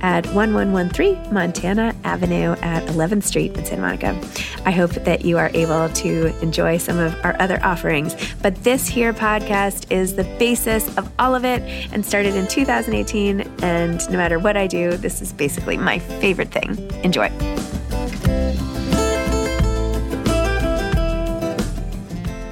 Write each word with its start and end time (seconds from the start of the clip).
at 0.00 0.26
1113 0.26 1.32
Montana 1.32 1.94
Avenue 2.04 2.52
at 2.62 2.84
11th 2.86 3.24
Street 3.24 3.56
in 3.56 3.64
Santa 3.64 3.82
Monica. 3.82 4.20
I 4.64 4.70
hope 4.70 4.92
that 4.92 5.24
you 5.24 5.38
are 5.38 5.50
able 5.54 5.88
to 5.88 6.38
enjoy 6.42 6.78
some 6.78 6.98
of 6.98 7.14
our 7.24 7.36
other 7.40 7.58
offerings. 7.64 8.16
But 8.42 8.62
this 8.64 8.86
here 8.86 9.12
podcast 9.12 9.90
is 9.90 10.16
the 10.16 10.24
basis 10.38 10.96
of 10.96 11.10
all 11.18 11.34
of 11.34 11.44
it 11.44 11.62
and 11.92 12.04
started 12.04 12.34
in 12.34 12.46
2018. 12.46 13.40
And 13.62 14.10
no 14.10 14.16
matter 14.16 14.38
what 14.38 14.56
I 14.56 14.66
do, 14.66 14.96
this 14.96 15.22
is 15.22 15.32
basically 15.32 15.76
my 15.76 15.98
favorite 15.98 16.52
thing. 16.52 16.78
Enjoy. 17.02 17.28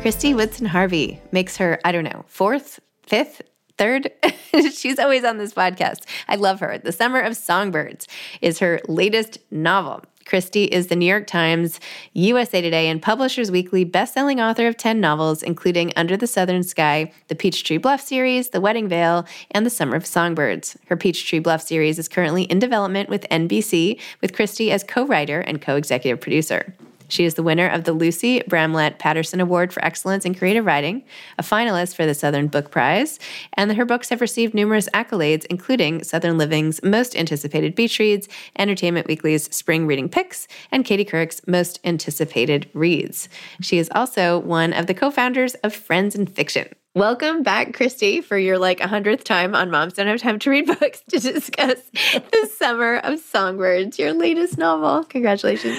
Kristy 0.03 0.35
Woodson 0.35 0.67
Harvey 0.67 1.21
makes 1.31 1.57
her, 1.59 1.79
I 1.85 1.93
don't 1.93 2.03
know, 2.03 2.25
fourth, 2.27 2.81
fifth, 3.07 3.41
third. 3.79 4.11
She's 4.73 4.99
always 4.99 5.25
on 5.25 5.39
this 5.39 5.55
podcast. 5.55 6.05
I 6.29 6.37
love 6.37 6.61
her. 6.61 6.79
The 6.79 6.93
Summer 6.93 7.21
of 7.21 7.37
Songbirds 7.37 8.07
is 8.41 8.59
her 8.59 8.81
latest 8.89 9.39
novel. 9.51 10.03
Kristy 10.25 10.69
is 10.69 10.87
the 10.87 10.97
New 10.97 11.07
York 11.07 11.27
Times, 11.27 11.81
USA 12.13 12.61
Today, 12.61 12.89
and 12.89 13.03
Publishers 13.03 13.51
Weekly 13.51 13.85
best-selling 13.85 14.41
author 14.41 14.67
of 14.67 14.77
10 14.77 15.01
novels, 15.01 15.43
including 15.43 15.93
Under 15.97 16.17
the 16.17 16.27
Southern 16.27 16.63
Sky, 16.63 17.13
the 17.29 17.35
Peachtree 17.35 17.79
Bluff 17.79 18.01
series, 18.01 18.51
The 18.51 18.61
Wedding 18.61 18.89
Veil, 18.89 19.27
and 19.51 19.67
The 19.67 19.71
Summer 19.71 19.97
of 19.97 20.07
Songbirds. 20.07 20.77
Her 20.87 20.97
Peachtree 20.97 21.41
Bluff 21.41 21.63
series 21.63 21.99
is 21.99 22.09
currently 22.09 22.45
in 22.45 22.59
development 22.59 23.09
with 23.09 23.29
NBC, 23.31 24.01
with 24.21 24.33
Kristy 24.33 24.71
as 24.71 24.85
co-writer 24.85 25.41
and 25.41 25.61
co-executive 25.61 26.21
producer. 26.21 26.75
She 27.13 27.27
is 27.27 27.35
the 27.35 27.43
winner 27.43 27.69
of 27.69 27.85
the 27.85 27.93
Lucy 27.93 28.41
Bramlette 28.41 28.99
Patterson 28.99 29.39
Award 29.39 29.71
for 29.71 29.85
Excellence 29.85 30.25
in 30.25 30.35
Creative 30.35 30.65
Writing, 30.65 31.05
a 31.37 31.43
finalist 31.43 31.95
for 31.95 32.07
the 32.07 32.15
Southern 32.15 32.47
Book 32.47 32.71
Prize, 32.71 33.19
and 33.53 33.71
her 33.71 33.85
books 33.85 34.09
have 34.09 34.23
received 34.23 34.55
numerous 34.55 34.89
accolades, 34.95 35.45
including 35.51 36.03
Southern 36.05 36.39
Living's 36.39 36.83
Most 36.83 37.15
Anticipated 37.15 37.75
Beach 37.75 37.99
Reads, 37.99 38.29
Entertainment 38.59 39.09
Weekly's 39.09 39.55
Spring 39.55 39.87
Reading 39.87 40.09
Picks, 40.09 40.49
and 40.71 40.87
Katie 40.87 41.05
Couric's 41.05 41.47
Most 41.47 41.81
Anticipated 41.85 42.71
Reads. 42.73 43.29
She 43.61 43.77
is 43.77 43.91
also 43.95 44.39
one 44.39 44.73
of 44.73 44.87
the 44.87 44.95
co 44.95 45.11
founders 45.11 45.53
of 45.57 45.75
Friends 45.75 46.15
and 46.15 46.35
Fiction. 46.35 46.67
Welcome 46.95 47.43
back, 47.43 47.73
Kristy, 47.73 48.25
for 48.25 48.39
your 48.39 48.59
like 48.59 48.81
a 48.81 48.87
100th 48.87 49.25
time 49.25 49.55
on 49.55 49.71
Moms 49.71 49.95
Don't 49.95 50.07
Have 50.07 50.21
Time 50.21 50.39
to 50.39 50.51
Read 50.51 50.67
Books 50.67 51.03
to 51.11 51.21
discuss 51.21 51.79
The 51.93 52.51
Summer 52.57 52.97
of 52.97 53.19
Songbirds, 53.19 53.99
your 53.99 54.15
latest 54.15 54.57
novel. 54.57 55.05
Congratulations. 55.05 55.79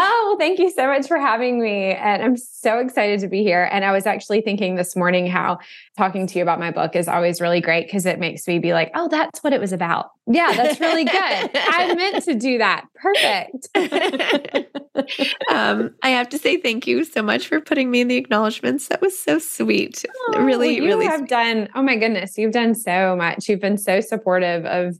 Oh, 0.00 0.26
well, 0.28 0.38
thank 0.38 0.60
you 0.60 0.70
so 0.70 0.86
much 0.86 1.08
for 1.08 1.18
having 1.18 1.60
me. 1.60 1.92
And 1.92 2.22
I'm 2.22 2.36
so 2.36 2.78
excited 2.78 3.18
to 3.20 3.28
be 3.28 3.42
here. 3.42 3.68
And 3.72 3.84
I 3.84 3.90
was 3.90 4.06
actually 4.06 4.40
thinking 4.42 4.76
this 4.76 4.94
morning 4.94 5.26
how 5.26 5.58
talking 5.96 6.24
to 6.28 6.38
you 6.38 6.42
about 6.42 6.60
my 6.60 6.70
book 6.70 6.94
is 6.94 7.08
always 7.08 7.40
really 7.40 7.60
great 7.60 7.86
because 7.86 8.06
it 8.06 8.20
makes 8.20 8.46
me 8.46 8.60
be 8.60 8.72
like, 8.72 8.92
oh, 8.94 9.08
that's 9.08 9.42
what 9.42 9.52
it 9.52 9.60
was 9.60 9.72
about. 9.72 10.10
Yeah, 10.28 10.52
that's 10.52 10.78
really 10.78 11.02
good. 11.04 11.50
I 11.54 11.94
meant 11.96 12.22
to 12.24 12.34
do 12.36 12.58
that. 12.58 12.84
Perfect. 12.94 13.68
um, 15.50 15.94
I 16.04 16.10
have 16.10 16.28
to 16.28 16.38
say 16.38 16.58
thank 16.58 16.86
you 16.86 17.04
so 17.04 17.20
much 17.20 17.48
for 17.48 17.60
putting 17.60 17.90
me 17.90 18.00
in 18.00 18.06
the 18.06 18.16
acknowledgments. 18.16 18.86
That 18.88 19.00
was 19.00 19.18
so 19.18 19.40
sweet. 19.40 20.04
Oh, 20.28 20.42
really, 20.42 20.76
you 20.76 20.84
really 20.84 21.06
have 21.06 21.20
sweet. 21.20 21.30
done. 21.30 21.68
Oh 21.74 21.82
my 21.82 21.96
goodness, 21.96 22.38
you've 22.38 22.52
done 22.52 22.76
so 22.76 23.16
much. 23.16 23.48
You've 23.48 23.60
been 23.60 23.78
so 23.78 24.00
supportive 24.00 24.64
of 24.64 24.96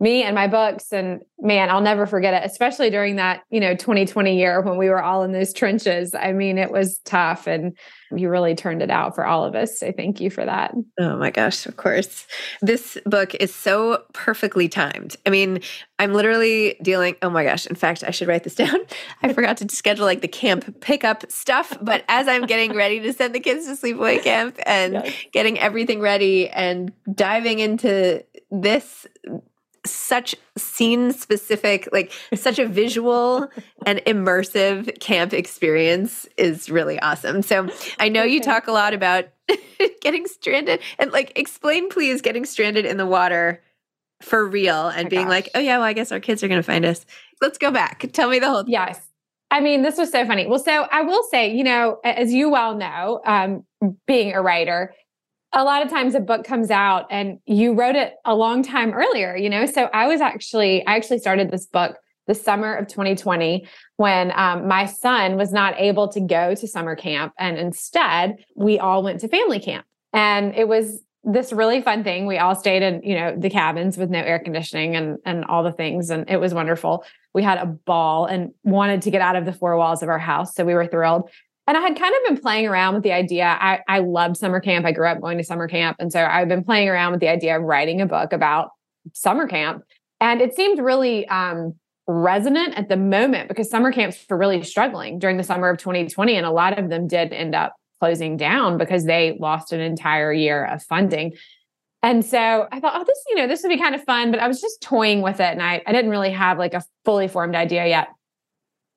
me 0.00 0.22
and 0.22 0.34
my 0.34 0.46
books 0.46 0.92
and 0.92 1.20
man 1.40 1.70
i'll 1.70 1.80
never 1.80 2.06
forget 2.06 2.34
it 2.34 2.42
especially 2.44 2.90
during 2.90 3.16
that 3.16 3.42
you 3.50 3.60
know 3.60 3.74
2020 3.74 4.36
year 4.38 4.60
when 4.62 4.76
we 4.78 4.88
were 4.88 5.02
all 5.02 5.22
in 5.22 5.32
those 5.32 5.52
trenches 5.52 6.14
i 6.14 6.32
mean 6.32 6.58
it 6.58 6.70
was 6.70 6.98
tough 7.04 7.46
and 7.46 7.76
you 8.16 8.28
really 8.28 8.54
turned 8.54 8.82
it 8.82 8.90
out 8.90 9.14
for 9.14 9.24
all 9.24 9.44
of 9.44 9.54
us 9.54 9.78
so 9.78 9.92
thank 9.92 10.20
you 10.20 10.30
for 10.30 10.44
that 10.44 10.74
Oh 10.98 11.16
my 11.16 11.30
gosh, 11.30 11.64
of 11.66 11.76
course. 11.76 12.26
This 12.60 12.98
book 13.06 13.34
is 13.36 13.54
so 13.54 14.02
perfectly 14.12 14.68
timed. 14.68 15.16
I 15.24 15.30
mean, 15.30 15.60
I'm 15.98 16.12
literally 16.12 16.76
dealing, 16.82 17.16
oh 17.22 17.30
my 17.30 17.42
gosh, 17.44 17.66
in 17.66 17.74
fact, 17.74 18.04
I 18.06 18.10
should 18.10 18.28
write 18.28 18.44
this 18.44 18.54
down. 18.64 18.76
I 19.22 19.32
forgot 19.32 19.56
to 19.58 19.68
schedule 19.74 20.04
like 20.04 20.20
the 20.20 20.28
camp 20.28 20.80
pickup 20.80 21.30
stuff, 21.30 21.76
but 21.80 22.04
as 22.08 22.28
I'm 22.28 22.44
getting 22.46 22.74
ready 22.74 23.00
to 23.00 23.12
send 23.14 23.34
the 23.34 23.40
kids 23.40 23.66
to 23.66 23.72
sleepaway 23.72 24.22
camp 24.22 24.58
and 24.66 24.94
Yes. 24.94 25.14
getting 25.32 25.58
everything 25.58 26.00
ready 26.00 26.48
and 26.50 26.92
diving 27.14 27.60
into 27.60 28.22
this 28.50 29.06
such 29.86 30.34
scene 30.58 31.12
specific 31.12 31.88
like 31.90 32.12
such 32.34 32.58
a 32.58 32.66
visual 32.66 33.48
and 33.86 33.98
immersive 34.00 34.98
camp 35.00 35.32
experience 35.32 36.28
is 36.36 36.68
really 36.68 36.98
awesome. 37.00 37.42
So 37.42 37.68
i 37.98 38.08
know 38.08 38.22
you 38.22 38.40
talk 38.40 38.66
a 38.66 38.72
lot 38.72 38.94
about 38.94 39.26
getting 40.00 40.26
stranded 40.26 40.80
and 40.98 41.12
like 41.12 41.32
explain 41.38 41.88
please 41.88 42.20
getting 42.20 42.44
stranded 42.44 42.84
in 42.84 42.96
the 42.96 43.06
water 43.06 43.62
for 44.22 44.46
real 44.46 44.88
and 44.88 45.04
my 45.04 45.08
being 45.08 45.28
like 45.28 45.48
oh 45.54 45.60
yeah 45.60 45.78
well 45.78 45.86
i 45.86 45.92
guess 45.92 46.12
our 46.12 46.20
kids 46.20 46.42
are 46.42 46.48
going 46.48 46.60
to 46.60 46.66
find 46.66 46.84
us. 46.84 47.06
Let's 47.40 47.56
go 47.56 47.70
back. 47.70 48.10
Tell 48.12 48.28
me 48.28 48.38
the 48.38 48.50
whole 48.50 48.64
Yes. 48.66 49.00
I 49.50 49.60
mean, 49.60 49.82
this 49.82 49.98
was 49.98 50.12
so 50.12 50.24
funny. 50.26 50.46
Well, 50.46 50.60
so 50.60 50.86
I 50.92 51.02
will 51.02 51.24
say, 51.24 51.52
you 51.52 51.64
know, 51.64 51.98
as 52.04 52.32
you 52.32 52.50
well 52.50 52.76
know, 52.76 53.20
um, 53.26 53.64
being 54.06 54.32
a 54.32 54.40
writer, 54.40 54.94
a 55.52 55.64
lot 55.64 55.84
of 55.84 55.90
times 55.90 56.14
a 56.14 56.20
book 56.20 56.44
comes 56.44 56.70
out 56.70 57.06
and 57.10 57.38
you 57.44 57.74
wrote 57.74 57.96
it 57.96 58.14
a 58.24 58.34
long 58.34 58.62
time 58.62 58.92
earlier, 58.92 59.36
you 59.36 59.50
know? 59.50 59.66
So 59.66 59.90
I 59.92 60.06
was 60.06 60.20
actually, 60.20 60.86
I 60.86 60.96
actually 60.96 61.18
started 61.18 61.50
this 61.50 61.66
book, 61.66 61.96
the 62.26 62.34
summer 62.34 62.74
of 62.74 62.86
2020 62.86 63.66
when 63.96 64.32
um, 64.36 64.68
my 64.68 64.86
son 64.86 65.36
was 65.36 65.52
not 65.52 65.74
able 65.78 66.08
to 66.08 66.20
go 66.20 66.54
to 66.54 66.68
summer 66.68 66.94
camp. 66.94 67.32
And 67.38 67.58
instead, 67.58 68.36
we 68.54 68.78
all 68.78 69.02
went 69.02 69.20
to 69.20 69.28
family 69.28 69.58
camp. 69.58 69.84
And 70.12 70.54
it 70.54 70.68
was 70.68 71.02
this 71.22 71.52
really 71.52 71.82
fun 71.82 72.02
thing. 72.02 72.26
We 72.26 72.38
all 72.38 72.54
stayed 72.54 72.82
in, 72.82 73.02
you 73.02 73.14
know, 73.14 73.36
the 73.36 73.50
cabins 73.50 73.98
with 73.98 74.10
no 74.10 74.20
air 74.20 74.38
conditioning 74.38 74.96
and 74.96 75.18
and 75.26 75.44
all 75.44 75.62
the 75.62 75.72
things 75.72 76.10
and 76.10 76.28
it 76.30 76.38
was 76.38 76.54
wonderful. 76.54 77.04
We 77.34 77.42
had 77.42 77.58
a 77.58 77.66
ball 77.66 78.26
and 78.26 78.52
wanted 78.64 79.02
to 79.02 79.10
get 79.10 79.20
out 79.20 79.36
of 79.36 79.44
the 79.44 79.52
four 79.52 79.76
walls 79.76 80.02
of 80.02 80.08
our 80.08 80.18
house, 80.18 80.54
so 80.54 80.64
we 80.64 80.74
were 80.74 80.86
thrilled. 80.86 81.28
And 81.70 81.76
I 81.76 81.82
had 81.82 81.96
kind 81.96 82.12
of 82.12 82.34
been 82.34 82.42
playing 82.42 82.66
around 82.66 82.94
with 82.94 83.04
the 83.04 83.12
idea. 83.12 83.44
I 83.44 83.78
I 83.86 84.00
loved 84.00 84.36
summer 84.36 84.58
camp. 84.58 84.84
I 84.84 84.90
grew 84.90 85.06
up 85.06 85.20
going 85.20 85.38
to 85.38 85.44
summer 85.44 85.68
camp 85.68 85.98
and 86.00 86.10
so 86.10 86.20
I've 86.20 86.48
been 86.48 86.64
playing 86.64 86.88
around 86.88 87.12
with 87.12 87.20
the 87.20 87.28
idea 87.28 87.56
of 87.56 87.62
writing 87.62 88.00
a 88.00 88.06
book 88.06 88.32
about 88.32 88.70
summer 89.12 89.46
camp. 89.46 89.84
And 90.20 90.40
it 90.40 90.56
seemed 90.56 90.80
really 90.80 91.28
um 91.28 91.74
resonant 92.08 92.76
at 92.76 92.88
the 92.88 92.96
moment 92.96 93.48
because 93.48 93.70
summer 93.70 93.92
camps 93.92 94.18
were 94.28 94.36
really 94.36 94.64
struggling 94.64 95.20
during 95.20 95.36
the 95.36 95.44
summer 95.44 95.68
of 95.68 95.78
2020 95.78 96.34
and 96.34 96.44
a 96.44 96.50
lot 96.50 96.76
of 96.76 96.88
them 96.88 97.06
did 97.06 97.32
end 97.32 97.54
up 97.54 97.76
closing 98.00 98.36
down 98.36 98.76
because 98.76 99.04
they 99.04 99.38
lost 99.38 99.72
an 99.72 99.78
entire 99.78 100.32
year 100.32 100.64
of 100.64 100.82
funding. 100.82 101.34
And 102.02 102.24
so 102.24 102.66
I 102.72 102.80
thought, 102.80 102.94
oh, 102.96 103.04
this, 103.04 103.22
you 103.28 103.36
know, 103.36 103.46
this 103.46 103.62
would 103.62 103.68
be 103.68 103.78
kind 103.78 103.94
of 103.94 104.02
fun, 104.02 104.32
but 104.32 104.40
I 104.40 104.48
was 104.48 104.60
just 104.60 104.82
toying 104.82 105.22
with 105.22 105.38
it 105.38 105.52
and 105.52 105.62
I, 105.62 105.82
I 105.86 105.92
didn't 105.92 106.10
really 106.10 106.32
have 106.32 106.58
like 106.58 106.74
a 106.74 106.82
fully 107.04 107.28
formed 107.28 107.54
idea 107.54 107.86
yet. 107.86 108.08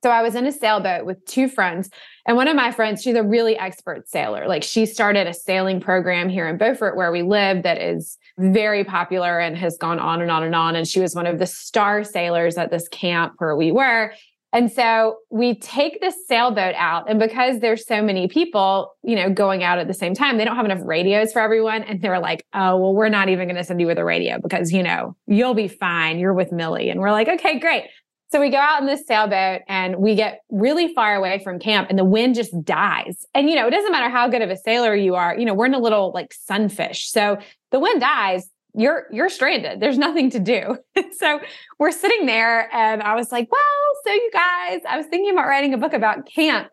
So 0.04 0.10
I 0.10 0.22
was 0.22 0.36
in 0.36 0.46
a 0.46 0.52
sailboat 0.52 1.06
with 1.06 1.26
two 1.26 1.48
friends, 1.48 1.90
and 2.28 2.36
one 2.36 2.50
of 2.50 2.58
my 2.58 2.72
friends, 2.72 3.02
she's 3.02 3.16
a 3.16 3.24
really 3.24 3.58
expert 3.58 4.10
sailor. 4.10 4.48
Like 4.50 4.62
she 4.62 4.86
started 4.86 5.28
a 5.28 5.34
sailing 5.34 5.80
program 5.80 6.28
here 6.28 6.46
in 6.48 6.58
Beaufort 6.58 6.98
where 6.98 7.12
we 7.12 7.22
live 7.22 7.64
that 7.64 7.82
is 7.82 8.18
very 8.38 8.84
popular 8.84 9.40
and 9.40 9.58
has 9.58 9.78
gone 9.78 10.00
on 10.00 10.22
and 10.22 10.30
on 10.30 10.44
and 10.44 10.54
on. 10.56 10.76
And 10.76 10.86
she 10.86 11.00
was 11.00 11.16
one 11.16 11.26
of 11.26 11.40
the 11.40 11.46
star 11.46 12.04
sailors 12.04 12.58
at 12.58 12.70
this 12.70 12.90
camp 12.90 13.36
where 13.38 13.56
we 13.56 13.72
were. 13.72 14.14
And 14.52 14.72
so 14.72 15.18
we 15.32 15.56
take 15.56 16.00
this 16.00 16.16
sailboat 16.28 16.76
out. 16.78 17.10
And 17.10 17.20
because 17.20 17.60
there's 17.60 17.88
so 17.88 18.04
many 18.04 18.28
people, 18.28 18.94
you 19.04 19.16
know, 19.16 19.30
going 19.30 19.64
out 19.64 19.80
at 19.80 19.88
the 19.88 19.96
same 19.96 20.14
time, 20.14 20.38
they 20.38 20.46
don't 20.46 20.56
have 20.56 20.66
enough 20.66 20.82
radios 20.84 21.34
for 21.34 21.42
everyone. 21.42 21.82
And 21.84 22.02
they 22.02 22.10
were 22.10 22.20
like, 22.20 22.46
oh, 22.54 22.78
well, 22.78 22.94
we're 22.94 23.10
not 23.10 23.30
even 23.30 23.48
going 23.48 23.58
to 23.58 23.64
send 23.64 23.82
you 23.82 23.88
with 23.88 23.98
a 23.98 24.06
radio 24.06 24.40
because, 24.40 24.72
you 24.72 24.84
know, 24.84 25.16
you'll 25.28 25.56
be 25.56 25.68
fine. 25.68 26.20
You're 26.20 26.36
with 26.36 26.52
Millie. 26.52 26.90
And 26.90 27.00
we're 27.00 27.12
like, 27.12 27.28
okay, 27.28 27.58
great. 27.58 27.86
So 28.34 28.42
we 28.42 28.50
go 28.50 28.58
out 28.58 28.82
in 28.82 28.88
this 28.88 29.06
sailboat 29.06 29.62
and 29.68 29.98
we 29.98 30.16
get 30.16 30.42
really 30.50 30.92
far 30.96 31.14
away 31.14 31.40
from 31.44 31.60
camp 31.60 31.92
and 31.92 32.00
the 32.00 32.04
wind 32.04 32.34
just 32.34 32.66
dies. 32.66 33.28
And, 33.36 33.48
you 33.48 33.56
know, 33.56 33.68
it 33.68 33.70
doesn't 33.70 33.92
matter 33.92 34.10
how 34.10 34.28
good 34.28 34.42
of 34.42 34.50
a 34.50 34.58
sailor 34.58 34.96
you 34.96 35.14
are, 35.14 35.38
you 35.38 35.46
know, 35.46 35.54
we're 35.54 35.68
in 35.68 35.76
a 35.76 35.80
little 35.80 36.12
like 36.16 36.34
sunfish. 36.34 37.12
So 37.12 37.38
the 37.70 37.80
wind 37.80 38.02
dies 38.02 38.50
you're 38.76 39.06
you're 39.12 39.30
stranded 39.30 39.80
there's 39.80 40.00
nothing 40.00 40.32
to 40.32 40.40
do 40.40 40.76
so 41.12 41.40
we're 41.78 41.92
sitting 41.92 42.26
there 42.26 42.74
and 42.74 43.04
i 43.04 43.14
was 43.14 43.32
like 43.32 43.48
well 43.52 43.62
so 44.04 44.12
you 44.12 44.32
guys 44.34 44.80
i 44.90 44.98
was 44.98 45.06
thinking 45.06 45.32
about 45.32 45.46
writing 45.46 45.76
a 45.76 45.78
book 45.78 45.94
about 45.94 46.26
camp 46.26 46.70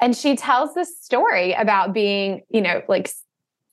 and 0.00 0.16
she 0.16 0.36
tells 0.36 0.72
this 0.74 0.96
story 1.00 1.52
about 1.54 1.92
being 1.92 2.42
you 2.48 2.60
know 2.60 2.80
like 2.86 3.10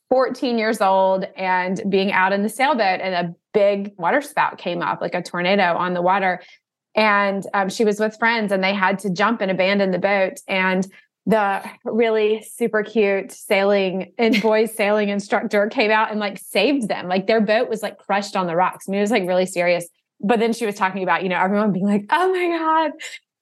14 0.09 0.57
years 0.57 0.81
old 0.81 1.25
and 1.37 1.79
being 1.89 2.11
out 2.11 2.33
in 2.33 2.41
the 2.41 2.49
sailboat 2.49 3.01
and 3.01 3.13
a 3.13 3.35
big 3.53 3.93
water 3.99 4.21
spout 4.21 4.57
came 4.57 4.81
up 4.81 4.99
like 4.99 5.13
a 5.13 5.21
tornado 5.21 5.75
on 5.75 5.93
the 5.93 6.01
water 6.01 6.41
and 6.95 7.45
um, 7.53 7.69
she 7.69 7.85
was 7.85 7.99
with 7.99 8.17
friends 8.17 8.51
and 8.51 8.63
they 8.63 8.73
had 8.73 8.99
to 8.99 9.09
jump 9.09 9.41
and 9.41 9.49
abandon 9.49 9.91
the 9.91 9.99
boat 9.99 10.39
and 10.47 10.87
the 11.25 11.63
really 11.85 12.43
super 12.43 12.83
cute 12.83 13.31
sailing 13.31 14.13
and 14.17 14.41
boys 14.41 14.73
sailing 14.75 15.09
instructor 15.09 15.67
came 15.67 15.91
out 15.91 16.11
and 16.11 16.19
like 16.19 16.37
saved 16.37 16.87
them. 16.87 17.07
Like 17.07 17.27
their 17.27 17.41
boat 17.41 17.69
was 17.69 17.81
like 17.81 17.97
crushed 17.97 18.35
on 18.35 18.47
the 18.47 18.55
rocks. 18.55 18.85
I 18.87 18.91
mean, 18.91 18.99
it 18.99 19.03
was 19.03 19.11
like 19.11 19.27
really 19.27 19.45
serious. 19.45 19.87
But 20.19 20.39
then 20.39 20.53
she 20.53 20.65
was 20.65 20.75
talking 20.75 21.03
about, 21.03 21.23
you 21.23 21.29
know, 21.29 21.39
everyone 21.39 21.71
being 21.73 21.85
like, 21.85 22.05
oh 22.09 22.31
my 22.31 22.57
God, 22.57 22.91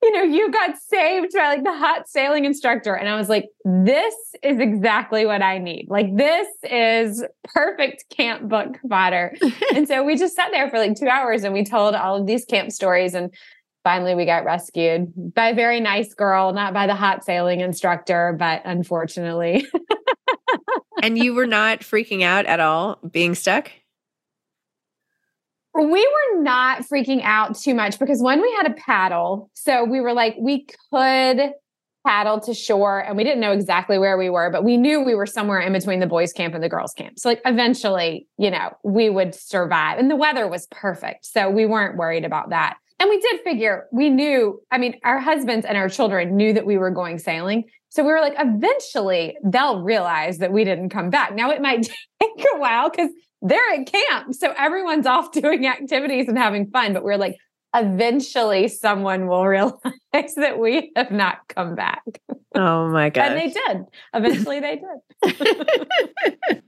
you 0.03 0.12
know, 0.12 0.24
you 0.24 0.51
got 0.51 0.77
saved 0.77 1.33
by 1.33 1.48
like 1.48 1.63
the 1.63 1.77
hot 1.77 2.09
sailing 2.09 2.45
instructor. 2.45 2.95
And 2.95 3.07
I 3.07 3.15
was 3.15 3.30
like, 3.30 3.50
this 3.63 4.15
is 4.42 4.59
exactly 4.59 5.25
what 5.25 5.42
I 5.44 5.59
need. 5.59 5.88
Like, 5.89 6.15
this 6.15 6.48
is 6.63 7.24
perfect 7.44 8.06
camp 8.09 8.48
book 8.50 8.77
fodder. 8.89 9.36
and 9.75 9.88
so 9.88 10.03
we 10.03 10.18
just 10.18 10.36
sat 10.36 10.50
there 10.51 10.69
for 10.69 10.80
like 10.80 10.95
two 10.95 11.07
hours 11.07 11.44
and 11.44 11.53
we 11.53 11.63
told 11.63 11.94
all 11.94 12.19
of 12.19 12.25
these 12.25 12.45
camp 12.45 12.71
stories. 12.71 13.13
And 13.13 13.31
finally 13.83 14.15
we 14.15 14.25
got 14.25 14.44
rescued 14.44 15.33
by 15.33 15.50
a 15.50 15.56
very 15.56 15.80
nice 15.80 16.13
girl, 16.15 16.51
not 16.51 16.74
by 16.74 16.88
the 16.88 16.95
hot 16.95 17.24
sailing 17.24 17.62
instructor, 17.62 18.36
but 18.38 18.63
unfortunately. 18.65 19.68
and 21.03 21.18
you 21.18 21.36
were 21.36 21.48
not 21.48 21.81
freaking 21.81 22.24
out 22.24 22.48
at 22.48 22.59
all 22.59 22.98
being 23.12 23.36
stuck? 23.36 23.71
We 25.74 26.06
were 26.06 26.42
not 26.42 26.82
freaking 26.82 27.22
out 27.24 27.58
too 27.58 27.74
much 27.74 27.98
because 27.98 28.22
when 28.22 28.42
we 28.42 28.54
had 28.58 28.70
a 28.70 28.74
paddle, 28.74 29.50
so 29.54 29.84
we 29.86 30.02
were 30.02 30.14
like, 30.14 30.36
we 30.40 30.68
could 30.92 31.54
paddle 32.06 32.40
to 32.42 32.54
shore 32.54 33.00
and 33.00 33.16
we 33.16 33.24
didn't 33.24 33.40
know 33.40 33.52
exactly 33.52 33.98
where 33.98 34.18
we 34.18 34.30
were, 34.30 34.50
but 34.50 34.64
we 34.64 34.76
knew 34.76 35.02
we 35.02 35.16
were 35.16 35.26
somewhere 35.26 35.60
in 35.60 35.72
between 35.72 36.00
the 36.00 36.08
boys' 36.08 36.34
camp 36.34 36.54
and 36.54 36.64
the 36.64 36.70
girls' 36.70 36.94
camp. 36.94 37.20
So, 37.20 37.30
like, 37.30 37.42
eventually, 37.46 38.28
you 38.38 38.52
know, 38.52 38.72
we 38.84 39.10
would 39.10 39.36
survive. 39.36 40.00
And 40.00 40.10
the 40.10 40.16
weather 40.16 40.48
was 40.48 40.68
perfect. 40.72 41.26
So, 41.26 41.50
we 41.50 41.66
weren't 41.66 41.98
worried 41.98 42.26
about 42.26 42.50
that. 42.50 42.78
And 43.01 43.09
we 43.09 43.19
did 43.19 43.39
figure, 43.42 43.88
we 43.92 44.12
knew, 44.12 44.62
I 44.69 44.77
mean, 44.77 45.00
our 45.03 45.18
husbands 45.18 45.65
and 45.65 45.75
our 45.75 45.89
children 45.89 46.38
knew 46.38 46.53
that 46.53 46.68
we 46.68 46.77
were 46.77 46.92
going 46.92 47.18
sailing. 47.18 47.63
So 47.89 48.03
we 48.03 48.12
were 48.12 48.21
like, 48.21 48.36
eventually 48.38 49.36
they'll 49.44 49.81
realize 49.81 50.38
that 50.38 50.51
we 50.51 50.63
didn't 50.63 50.89
come 50.89 51.09
back. 51.09 51.33
Now 51.33 51.50
it 51.50 51.63
might 51.63 51.81
take 52.21 52.45
a 52.53 52.59
while 52.59 52.92
because 52.92 53.09
they're 53.42 53.74
at 53.74 53.92
camp. 53.92 54.36
So 54.36 54.53
everyone's 54.56 55.07
off 55.07 55.31
doing 55.31 55.65
activities 55.65 56.27
and 56.27 56.38
having 56.38 56.69
fun. 56.69 56.94
But 56.94 57.03
we're 57.03 57.18
like, 57.18 57.38
eventually 57.75 58.68
someone 58.68 59.25
will 59.25 59.48
realize 59.48 59.74
that 60.36 60.59
we 60.59 60.92
have 60.95 61.09
not 61.09 61.39
come 61.48 61.74
back. 61.74 62.03
Oh 62.53 62.88
my 62.88 63.09
God. 63.09 63.31
and 63.31 63.39
they 63.39 63.48
did. 63.48 63.86
Eventually 64.13 64.59
they 64.59 64.80
did. 65.24 66.63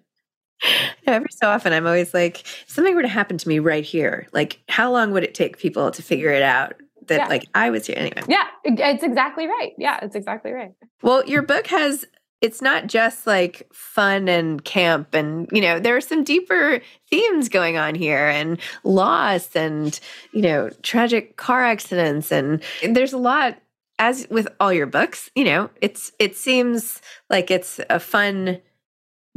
Every 1.08 1.30
so 1.32 1.50
often, 1.50 1.74
I'm 1.74 1.86
always 1.86 2.14
like, 2.14 2.42
if 2.42 2.66
something 2.68 2.96
were 2.96 3.02
to 3.02 3.08
happen 3.08 3.38
to 3.38 3.48
me 3.48 3.60
right 3.60 3.84
here, 3.84 4.28
like, 4.32 4.62
how 4.70 4.92
long 4.92 5.12
would 5.12 5.24
it 5.24 5.34
take 5.34 5.58
people 5.58 5.92
to 5.92 6.02
figure 6.02 6.32
it 6.32 6.42
out 6.44 6.74
that, 7.08 7.18
yeah. 7.18 7.28
like, 7.28 7.46
I 7.54 7.70
was 7.70 7.88
here 7.88 7.98
anyway? 7.98 8.22
Yeah, 8.28 8.46
it's 8.64 9.04
exactly 9.04 9.48
right. 9.48 9.74
Yeah, 9.78 10.00
it's 10.02 10.16
exactly 10.16 10.52
right. 10.52 10.72
Well, 11.02 11.26
your 11.26 11.42
book 11.42 11.68
has, 11.68 12.06
it's 12.42 12.62
not 12.62 12.88
just 12.88 13.28
like 13.28 13.68
fun 13.74 14.28
and 14.28 14.64
camp, 14.64 15.14
and, 15.14 15.50
you 15.52 15.62
know, 15.62 15.80
there 15.80 15.96
are 15.96 16.02
some 16.02 16.24
deeper 16.24 16.82
themes 17.10 17.50
going 17.50 17.78
on 17.78 17.96
here 17.96 18.28
and 18.28 18.60
loss 18.84 19.56
and, 19.56 20.00
you 20.34 20.42
know, 20.42 20.70
tragic 20.82 21.36
car 21.38 21.64
accidents. 21.64 22.32
And 22.32 22.62
there's 22.82 23.14
a 23.14 23.18
lot 23.18 23.58
as 24.00 24.28
with 24.30 24.48
all 24.60 24.74
your 24.74 24.88
books, 24.88 25.30
you 25.36 25.44
know, 25.44 25.70
it's, 25.80 26.12
it 26.20 26.36
seems 26.36 27.02
like 27.30 27.52
it's 27.52 27.80
a 27.90 28.00
fun, 28.00 28.60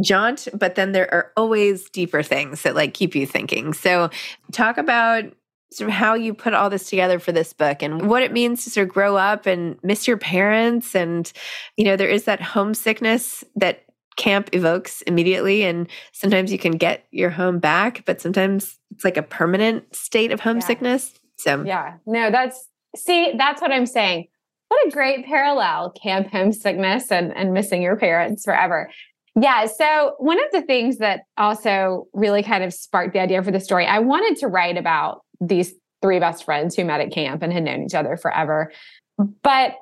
jaunt, 0.03 0.49
but 0.55 0.75
then 0.75 0.93
there 0.93 1.13
are 1.13 1.33
always 1.37 1.89
deeper 1.91 2.23
things 2.23 2.63
that 2.63 2.75
like 2.75 2.95
keep 2.95 3.15
you 3.15 3.27
thinking. 3.27 3.73
So 3.73 4.11
talk 4.53 4.79
about 4.79 5.25
sort 5.73 5.91
of 5.91 5.95
how 5.95 6.15
you 6.15 6.33
put 6.33 6.55
all 6.55 6.71
this 6.71 6.89
together 6.89 7.19
for 7.19 7.33
this 7.33 7.53
book 7.53 7.83
and 7.83 8.09
what 8.09 8.23
it 8.23 8.33
means 8.33 8.65
to 8.65 8.71
sort 8.71 8.87
of 8.87 8.95
grow 8.95 9.17
up 9.17 9.47
and 9.47 9.79
miss 9.83 10.07
your 10.07 10.17
parents. 10.17 10.95
And 10.95 11.31
you 11.77 11.85
know 11.85 11.97
there 11.97 12.09
is 12.09 12.25
that 12.25 12.41
homesickness 12.41 13.45
that 13.57 13.85
camp 14.17 14.51
evokes 14.53 15.03
immediately. 15.03 15.65
And 15.65 15.89
sometimes 16.13 16.53
you 16.53 16.59
can 16.59 16.73
get 16.73 17.05
your 17.11 17.31
home 17.31 17.59
back 17.59 18.05
but 18.07 18.21
sometimes 18.21 18.79
it's 18.91 19.05
like 19.05 19.17
a 19.17 19.23
permanent 19.23 19.95
state 19.95 20.33
of 20.33 20.41
homesickness. 20.41 21.13
Yeah. 21.15 21.57
so 21.57 21.65
yeah. 21.65 21.95
No 22.07 22.31
that's 22.31 22.69
see 22.97 23.35
that's 23.37 23.61
what 23.61 23.73
i'm 23.73 23.87
saying. 23.87 24.29
What 24.69 24.87
a 24.89 24.91
great 24.91 25.27
parallel 25.27 25.93
camp 25.93 26.29
homesickness 26.29 27.13
and, 27.13 27.37
and 27.37 27.53
missing 27.53 27.83
your 27.83 27.97
parents 27.97 28.45
forever 28.45 28.91
yeah. 29.41 29.67
So, 29.67 30.15
one 30.19 30.39
of 30.39 30.51
the 30.53 30.63
things 30.63 30.99
that 30.99 31.21
also 31.37 32.07
really 32.13 32.43
kind 32.43 32.65
of 32.65 32.73
sparked 32.73 33.13
the 33.13 33.21
idea 33.21 33.43
for 33.43 33.51
the 33.51 33.61
story, 33.61 33.87
I 33.87 33.99
wanted 33.99 34.39
to 34.41 34.49
write 34.49 34.77
about 34.77 35.23
these 35.41 35.75
three 36.03 36.19
best 36.19 36.45
friends 36.45 36.75
who 36.75 36.85
met 36.85 37.01
at 37.01 37.13
camp 37.13 37.43
and 37.43 37.53
had 37.53 37.65
known 37.65 37.83
each 37.83 37.95
other 37.95 38.17
forever. 38.17 38.73
But, 39.43 39.77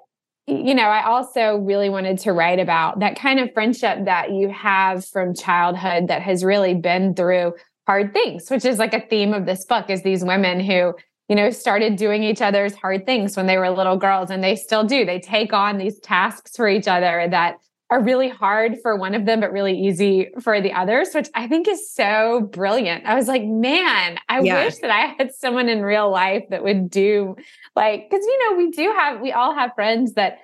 you 0.47 0.75
know, 0.75 0.85
I 0.85 1.05
also 1.07 1.57
really 1.59 1.89
wanted 1.89 2.19
to 2.21 2.33
write 2.33 2.59
about 2.59 3.01
that 3.01 3.19
kind 3.19 3.41
of 3.41 3.53
friendship 3.53 4.05
that 4.05 4.33
you 4.33 4.49
have 4.51 5.07
from 5.07 5.35
childhood 5.35 6.09
that 6.09 6.23
has 6.23 6.45
really 6.45 6.75
been 6.75 7.15
through 7.15 7.55
hard 7.87 8.13
things, 8.13 8.51
which 8.51 8.65
is 8.65 8.79
like 8.79 8.95
a 8.95 9.01
theme 9.01 9.35
of 9.35 9.47
this 9.47 9.65
book 9.65 9.91
is 9.91 10.03
these 10.03 10.25
women 10.25 10.61
who 10.61 10.95
you 11.29 11.37
know, 11.37 11.51
started 11.51 11.97
doing 11.97 12.23
each 12.23 12.43
other's 12.43 12.75
hard 12.75 13.07
things 13.07 13.37
when 13.37 13.47
they 13.47 13.57
were 13.57 13.71
little 13.71 13.97
girls, 13.97 14.31
and 14.31 14.45
they 14.45 14.57
still 14.57 14.85
do. 14.85 15.05
They 15.05 15.19
take 15.19 15.53
on 15.53 15.79
these 15.79 15.99
tasks 16.01 16.55
for 16.57 16.69
each 16.69 16.87
other 16.87 17.27
that 17.31 17.57
are 17.91 18.03
really 18.03 18.29
hard 18.29 18.77
for 18.83 18.97
one 18.97 19.15
of 19.15 19.27
them, 19.27 19.41
but 19.41 19.53
really 19.53 19.79
easy 19.79 20.31
for 20.41 20.61
the 20.61 20.73
others, 20.73 21.11
which 21.15 21.29
I 21.35 21.47
think 21.47 21.69
is 21.69 21.93
so 21.93 22.49
brilliant. 22.53 23.05
I 23.05 23.15
was 23.15 23.29
like, 23.29 23.45
man, 23.45 24.19
I 24.29 24.41
yeah. 24.41 24.65
wish 24.65 24.79
that 24.79 24.91
I 24.91 25.15
had 25.19 25.35
someone 25.35 25.69
in 25.69 25.83
real 25.83 26.11
life 26.11 26.45
that 26.51 26.65
would 26.65 26.91
do 26.91 27.37
like, 27.77 28.09
because, 28.09 28.25
you 28.25 28.51
know, 28.51 28.57
we 28.57 28.71
do 28.71 28.95
have, 28.97 29.21
we 29.21 29.33
all 29.33 29.55
have 29.55 29.73
friends 29.75 30.15
that 30.15 30.39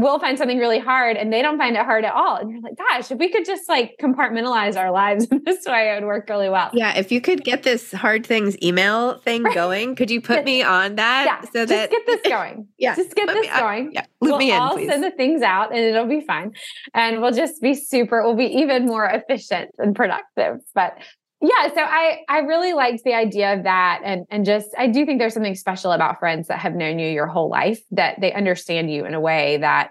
we'll 0.00 0.18
find 0.18 0.38
something 0.38 0.58
really 0.58 0.78
hard 0.78 1.16
and 1.16 1.32
they 1.32 1.42
don't 1.42 1.58
find 1.58 1.76
it 1.76 1.84
hard 1.84 2.04
at 2.04 2.14
all. 2.14 2.36
And 2.36 2.50
you're 2.50 2.60
like, 2.60 2.76
gosh, 2.76 3.10
if 3.10 3.18
we 3.18 3.30
could 3.30 3.44
just 3.44 3.68
like 3.68 3.96
compartmentalize 4.00 4.76
our 4.76 4.90
lives 4.90 5.26
in 5.26 5.42
this 5.46 5.64
way, 5.66 5.90
it 5.90 5.94
would 6.00 6.06
work 6.06 6.28
really 6.28 6.48
well. 6.48 6.70
Yeah. 6.72 6.96
If 6.96 7.12
you 7.12 7.20
could 7.20 7.44
get 7.44 7.62
this 7.62 7.92
hard 7.92 8.26
things 8.26 8.56
email 8.62 9.18
thing 9.18 9.42
right. 9.42 9.54
going, 9.54 9.96
could 9.96 10.10
you 10.10 10.20
put 10.20 10.44
me 10.44 10.62
on 10.62 10.96
that 10.96 11.24
yeah, 11.26 11.40
so 11.50 11.66
just 11.66 11.68
that 11.68 11.90
get 11.90 12.06
this 12.06 12.20
going? 12.22 12.68
yeah. 12.78 12.94
Just 12.94 13.14
get 13.14 13.26
this 13.28 13.46
going. 13.58 13.92
Yeah. 13.92 14.04
Loop 14.20 14.32
we'll 14.32 14.38
me 14.38 14.52
in, 14.52 14.58
all 14.58 14.74
please. 14.74 14.88
send 14.88 15.04
the 15.04 15.10
things 15.10 15.42
out 15.42 15.70
and 15.70 15.80
it'll 15.80 16.06
be 16.06 16.20
fine. 16.20 16.52
And 16.94 17.20
we'll 17.20 17.32
just 17.32 17.60
be 17.62 17.74
super, 17.74 18.22
we'll 18.22 18.36
be 18.36 18.46
even 18.46 18.86
more 18.86 19.06
efficient 19.06 19.70
and 19.78 19.94
productive. 19.94 20.58
But 20.74 20.98
yeah 21.40 21.72
so 21.72 21.80
i 21.80 22.20
i 22.28 22.38
really 22.38 22.72
liked 22.72 23.04
the 23.04 23.14
idea 23.14 23.54
of 23.54 23.62
that 23.64 24.00
and 24.04 24.26
and 24.30 24.44
just 24.44 24.68
i 24.76 24.86
do 24.86 25.06
think 25.06 25.18
there's 25.18 25.34
something 25.34 25.54
special 25.54 25.92
about 25.92 26.18
friends 26.18 26.48
that 26.48 26.58
have 26.58 26.74
known 26.74 26.98
you 26.98 27.08
your 27.08 27.26
whole 27.26 27.48
life 27.48 27.80
that 27.90 28.20
they 28.20 28.32
understand 28.32 28.92
you 28.92 29.04
in 29.04 29.14
a 29.14 29.20
way 29.20 29.56
that 29.58 29.90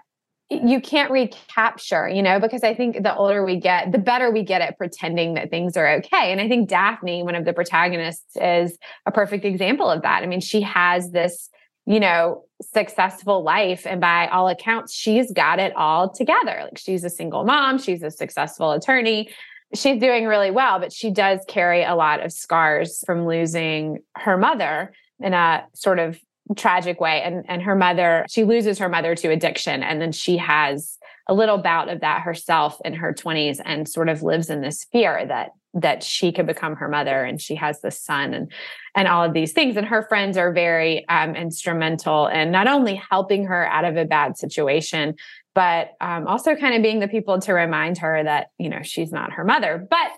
you 0.50 0.80
can't 0.80 1.10
recapture 1.10 2.08
you 2.08 2.22
know 2.22 2.40
because 2.40 2.62
i 2.62 2.74
think 2.74 3.02
the 3.02 3.14
older 3.14 3.44
we 3.44 3.56
get 3.56 3.92
the 3.92 3.98
better 3.98 4.30
we 4.30 4.42
get 4.42 4.62
at 4.62 4.78
pretending 4.78 5.34
that 5.34 5.50
things 5.50 5.76
are 5.76 5.88
okay. 5.96 6.32
And 6.32 6.40
i 6.40 6.48
think 6.48 6.68
daphne 6.68 7.22
one 7.22 7.34
of 7.34 7.44
the 7.44 7.52
protagonists 7.52 8.36
is 8.36 8.78
a 9.06 9.12
perfect 9.12 9.44
example 9.44 9.90
of 9.90 10.02
that. 10.02 10.22
I 10.22 10.26
mean 10.26 10.40
she 10.40 10.62
has 10.62 11.10
this 11.10 11.50
you 11.86 12.00
know 12.00 12.44
successful 12.60 13.42
life 13.42 13.86
and 13.86 14.00
by 14.00 14.26
all 14.28 14.48
accounts 14.48 14.94
she's 14.94 15.30
got 15.32 15.58
it 15.58 15.74
all 15.76 16.10
together. 16.10 16.60
Like 16.64 16.78
she's 16.78 17.04
a 17.04 17.10
single 17.10 17.44
mom 17.44 17.78
she's 17.78 18.02
a 18.02 18.10
successful 18.10 18.72
attorney 18.72 19.28
she's 19.74 20.00
doing 20.00 20.26
really 20.26 20.50
well, 20.50 20.78
but 20.78 20.92
she 20.92 21.10
does 21.10 21.40
carry 21.46 21.82
a 21.82 21.94
lot 21.94 22.24
of 22.24 22.32
scars 22.32 23.02
from 23.04 23.26
losing 23.26 23.98
her 24.16 24.36
mother 24.36 24.92
in 25.20 25.34
a 25.34 25.66
sort 25.74 25.98
of 25.98 26.18
tragic 26.56 27.00
way. 27.00 27.22
And, 27.22 27.44
and 27.48 27.62
her 27.62 27.74
mother, 27.74 28.24
she 28.30 28.44
loses 28.44 28.78
her 28.78 28.88
mother 28.88 29.14
to 29.14 29.30
addiction. 29.30 29.82
And 29.82 30.00
then 30.00 30.12
she 30.12 30.38
has 30.38 30.98
a 31.28 31.34
little 31.34 31.58
bout 31.58 31.90
of 31.90 32.00
that 32.00 32.22
herself 32.22 32.80
in 32.84 32.94
her 32.94 33.12
20s 33.12 33.60
and 33.64 33.88
sort 33.88 34.08
of 34.08 34.22
lives 34.22 34.48
in 34.48 34.62
this 34.62 34.84
fear 34.90 35.24
that 35.26 35.50
that 35.74 36.02
she 36.02 36.32
could 36.32 36.46
become 36.46 36.76
her 36.76 36.88
mother 36.88 37.22
and 37.22 37.42
she 37.42 37.54
has 37.54 37.82
this 37.82 38.00
son 38.00 38.32
and 38.32 38.50
and 38.96 39.06
all 39.06 39.22
of 39.22 39.34
these 39.34 39.52
things 39.52 39.76
and 39.76 39.86
her 39.86 40.02
friends 40.08 40.38
are 40.38 40.50
very 40.50 41.06
um, 41.08 41.36
instrumental 41.36 42.26
in 42.26 42.50
not 42.50 42.66
only 42.66 43.00
helping 43.10 43.44
her 43.44 43.66
out 43.66 43.84
of 43.84 43.96
a 43.96 44.06
bad 44.06 44.38
situation 44.38 45.14
but 45.58 45.96
um, 46.00 46.28
also 46.28 46.54
kind 46.54 46.76
of 46.76 46.82
being 46.82 47.00
the 47.00 47.08
people 47.08 47.40
to 47.40 47.52
remind 47.52 47.98
her 47.98 48.22
that, 48.22 48.52
you 48.60 48.68
know, 48.68 48.78
she's 48.84 49.10
not 49.10 49.32
her 49.32 49.42
mother. 49.42 49.84
But, 49.90 50.12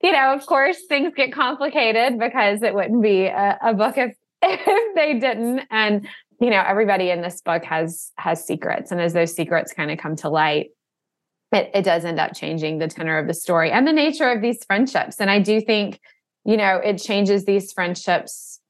you 0.00 0.12
know, 0.12 0.32
of 0.32 0.46
course, 0.46 0.76
things 0.88 1.14
get 1.16 1.32
complicated 1.32 2.16
because 2.16 2.62
it 2.62 2.72
wouldn't 2.76 3.02
be 3.02 3.24
a, 3.24 3.58
a 3.60 3.74
book 3.74 3.98
if, 3.98 4.14
if 4.42 4.94
they 4.94 5.18
didn't. 5.18 5.62
And, 5.72 6.06
you 6.40 6.50
know, 6.50 6.62
everybody 6.64 7.10
in 7.10 7.22
this 7.22 7.40
book 7.40 7.64
has 7.64 8.12
has 8.18 8.46
secrets. 8.46 8.92
And 8.92 9.00
as 9.00 9.14
those 9.14 9.34
secrets 9.34 9.72
kind 9.72 9.90
of 9.90 9.98
come 9.98 10.14
to 10.14 10.28
light, 10.28 10.68
it, 11.50 11.72
it 11.74 11.82
does 11.82 12.04
end 12.04 12.20
up 12.20 12.36
changing 12.36 12.78
the 12.78 12.86
tenor 12.86 13.18
of 13.18 13.26
the 13.26 13.34
story 13.34 13.72
and 13.72 13.84
the 13.84 13.92
nature 13.92 14.30
of 14.30 14.42
these 14.42 14.64
friendships. 14.64 15.16
And 15.18 15.28
I 15.28 15.40
do 15.40 15.60
think, 15.60 15.98
you 16.44 16.56
know, 16.56 16.76
it 16.76 16.98
changes 16.98 17.44
these 17.44 17.72
friendships 17.72 18.60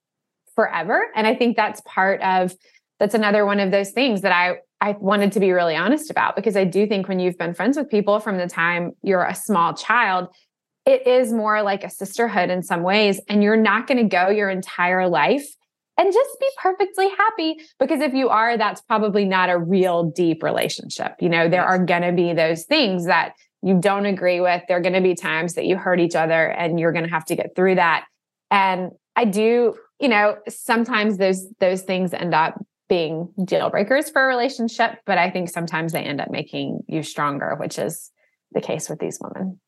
forever. 0.55 1.09
And 1.15 1.27
I 1.27 1.35
think 1.35 1.55
that's 1.55 1.83
part 1.85 2.23
of 2.23 2.55
that's 2.99 3.15
another 3.15 3.45
one 3.45 3.61
of 3.61 3.71
those 3.71 3.91
things 3.91 4.23
that 4.23 4.33
I 4.33 4.61
I 4.81 4.93
wanted 4.93 5.33
to 5.33 5.41
be 5.41 5.51
really 5.51 5.77
honest 5.77 6.11
about 6.11 6.37
because 6.37 6.57
I 6.57 6.65
do 6.65 6.87
think 6.87 7.09
when 7.09 7.19
you've 7.19 7.39
been 7.39 7.55
friends 7.55 7.77
with 7.77 7.91
people 7.91 8.21
from 8.21 8.39
the 8.39 8.47
time 8.47 8.93
you're 9.03 9.25
a 9.25 9.35
small 9.35 9.75
child, 9.75 10.29
it 10.87 11.07
is 11.07 11.33
more 11.33 11.63
like 11.63 11.85
a 11.85 11.91
sisterhood 11.91 12.51
in 12.51 12.63
some 12.63 12.83
ways. 12.83 13.21
And 13.29 13.43
you're 13.43 13.57
not 13.57 13.87
going 13.87 13.99
to 13.99 14.09
go 14.09 14.29
your 14.29 14.49
entire 14.49 15.09
life 15.09 15.47
and 15.99 16.13
just 16.13 16.31
be 16.41 16.49
perfectly 16.63 17.09
happy 17.09 17.57
because 17.81 18.01
if 18.01 18.15
you 18.15 18.29
are, 18.29 18.57
that's 18.57 18.81
probably 18.83 19.25
not 19.25 19.51
a 19.51 19.59
real 19.59 20.05
deep 20.05 20.43
relationship. 20.43 21.17
You 21.21 21.29
know, 21.29 21.49
there 21.49 21.65
are 21.65 21.85
going 21.85 22.03
to 22.03 22.13
be 22.13 22.33
those 22.33 22.65
things 22.65 23.07
that 23.07 23.33
you 23.63 23.81
don't 23.81 24.07
agree 24.07 24.41
with. 24.41 24.63
There 24.69 24.77
are 24.77 24.81
going 24.81 24.95
to 24.95 25.01
be 25.01 25.17
times 25.17 25.55
that 25.55 25.67
you 25.67 25.77
hurt 25.77 25.99
each 25.99 26.15
other 26.15 26.47
and 26.53 26.79
you're 26.79 26.93
going 26.93 27.05
to 27.05 27.11
have 27.11 27.25
to 27.27 27.37
get 27.37 27.57
through 27.57 27.75
that. 27.75 28.05
And 28.51 28.93
I 29.17 29.25
do, 29.25 29.75
you 29.99 30.09
know, 30.09 30.37
sometimes 30.49 31.19
those 31.19 31.45
those 31.59 31.83
things 31.83 32.15
end 32.15 32.33
up 32.33 32.65
being 32.88 33.33
deal 33.45 33.71
breakers 33.71 34.11
for 34.11 34.25
a 34.25 34.26
relationship, 34.26 34.99
but 35.04 35.18
I 35.18 35.30
think 35.30 35.50
sometimes 35.50 35.92
they 35.92 36.02
end 36.02 36.21
up 36.21 36.30
making 36.30 36.80
you 36.88 37.02
stronger, 37.02 37.54
which 37.59 37.78
is 37.78 38.11
the 38.52 38.61
case 38.61 38.88
with 38.88 38.99
these 38.99 39.18
women. 39.21 39.61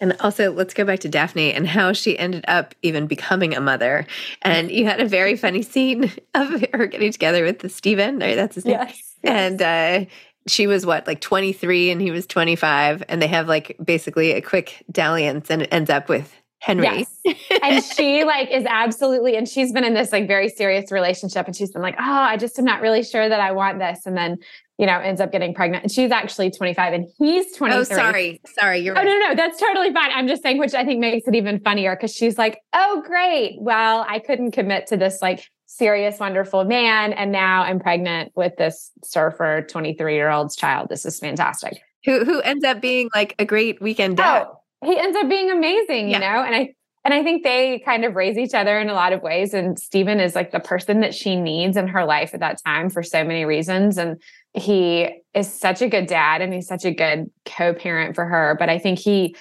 And 0.00 0.16
also, 0.20 0.50
let's 0.52 0.74
go 0.74 0.84
back 0.84 1.00
to 1.00 1.08
Daphne 1.08 1.52
and 1.52 1.68
how 1.68 1.92
she 1.92 2.18
ended 2.18 2.44
up 2.48 2.74
even 2.82 3.06
becoming 3.06 3.54
a 3.54 3.60
mother. 3.60 4.06
And 4.42 4.70
you 4.70 4.86
had 4.86 5.00
a 5.00 5.06
very 5.06 5.36
funny 5.36 5.62
scene 5.62 6.12
of 6.34 6.64
her 6.72 6.86
getting 6.86 7.12
together 7.12 7.44
with 7.44 7.60
the 7.60 7.68
Stephen, 7.68 8.22
or 8.22 8.34
that's 8.34 8.56
his 8.56 8.64
name. 8.64 8.78
Yes. 8.80 9.14
And 9.22 9.62
uh, 9.62 10.04
she 10.46 10.66
was 10.66 10.84
what, 10.84 11.06
like 11.06 11.20
23 11.20 11.90
and 11.90 12.00
he 12.00 12.10
was 12.10 12.26
25. 12.26 13.04
And 13.08 13.22
they 13.22 13.28
have 13.28 13.48
like 13.48 13.76
basically 13.82 14.32
a 14.32 14.40
quick 14.40 14.84
dalliance 14.90 15.50
and 15.50 15.62
it 15.62 15.68
ends 15.72 15.90
up 15.90 16.08
with 16.08 16.34
Henry. 16.60 16.84
Yes. 16.84 17.36
and 17.62 17.84
she 17.84 18.24
like 18.24 18.50
is 18.50 18.64
absolutely, 18.66 19.36
and 19.36 19.48
she's 19.48 19.72
been 19.72 19.84
in 19.84 19.94
this 19.94 20.12
like 20.12 20.26
very 20.26 20.48
serious 20.48 20.90
relationship 20.90 21.46
and 21.46 21.54
she's 21.54 21.70
been 21.70 21.82
like, 21.82 21.96
oh, 21.98 22.02
I 22.02 22.36
just 22.36 22.58
am 22.58 22.64
not 22.64 22.80
really 22.80 23.02
sure 23.02 23.28
that 23.28 23.40
I 23.40 23.52
want 23.52 23.78
this. 23.78 24.06
And 24.06 24.16
then, 24.16 24.38
you 24.78 24.86
know, 24.86 24.98
ends 24.98 25.20
up 25.20 25.30
getting 25.30 25.54
pregnant. 25.54 25.84
And 25.84 25.92
she's 25.92 26.10
actually 26.10 26.50
25 26.50 26.92
and 26.94 27.06
he's 27.18 27.54
23. 27.56 27.78
Oh, 27.78 27.84
sorry. 27.84 28.40
Sorry. 28.58 28.80
You're 28.80 28.94
oh, 28.94 29.02
right. 29.02 29.06
Oh, 29.06 29.18
no, 29.18 29.28
no, 29.28 29.34
that's 29.34 29.60
totally 29.60 29.92
fine. 29.92 30.10
I'm 30.12 30.26
just 30.26 30.42
saying, 30.42 30.58
which 30.58 30.74
I 30.74 30.84
think 30.84 31.00
makes 31.00 31.28
it 31.28 31.34
even 31.34 31.60
funnier 31.60 31.94
because 31.94 32.14
she's 32.14 32.38
like, 32.38 32.60
oh, 32.72 33.02
great. 33.06 33.56
Well, 33.60 34.06
I 34.08 34.18
couldn't 34.18 34.52
commit 34.52 34.86
to 34.86 34.96
this 34.96 35.20
like 35.20 35.50
serious, 35.66 36.18
wonderful 36.18 36.64
man. 36.64 37.12
And 37.12 37.30
now 37.30 37.62
I'm 37.62 37.78
pregnant 37.78 38.32
with 38.36 38.56
this 38.56 38.90
surfer 39.02 39.66
23 39.68 40.14
year 40.14 40.30
old's 40.30 40.56
child. 40.56 40.88
This 40.88 41.04
is 41.04 41.18
fantastic. 41.18 41.82
Who, 42.04 42.24
who 42.24 42.40
ends 42.40 42.64
up 42.64 42.80
being 42.80 43.10
like 43.14 43.34
a 43.38 43.44
great 43.44 43.80
weekend 43.80 44.20
oh, 44.20 44.22
dad. 44.22 44.46
Oh, 44.48 44.60
he 44.84 44.98
ends 44.98 45.16
up 45.16 45.28
being 45.28 45.50
amazing, 45.50 46.06
you 46.06 46.12
yeah. 46.12 46.18
know? 46.18 46.44
And 46.44 46.54
I 46.54 46.74
and 47.04 47.12
I 47.12 47.22
think 47.22 47.42
they 47.42 47.80
kind 47.80 48.04
of 48.04 48.16
raise 48.16 48.38
each 48.38 48.54
other 48.54 48.78
in 48.78 48.88
a 48.88 48.94
lot 48.94 49.12
of 49.12 49.22
ways. 49.22 49.52
And 49.52 49.78
Stephen 49.78 50.20
is 50.20 50.34
like 50.34 50.52
the 50.52 50.60
person 50.60 51.00
that 51.00 51.14
she 51.14 51.36
needs 51.36 51.76
in 51.76 51.86
her 51.88 52.04
life 52.06 52.32
at 52.32 52.40
that 52.40 52.62
time 52.64 52.88
for 52.88 53.02
so 53.02 53.22
many 53.22 53.44
reasons. 53.44 53.98
And 53.98 54.22
he 54.54 55.22
is 55.34 55.52
such 55.52 55.82
a 55.82 55.88
good 55.88 56.06
dad 56.06 56.40
and 56.40 56.54
he's 56.54 56.66
such 56.66 56.86
a 56.86 56.94
good 56.94 57.30
co-parent 57.44 58.14
for 58.14 58.24
her. 58.24 58.56
But 58.58 58.70
I 58.70 58.78
think 58.78 58.98
he 58.98 59.36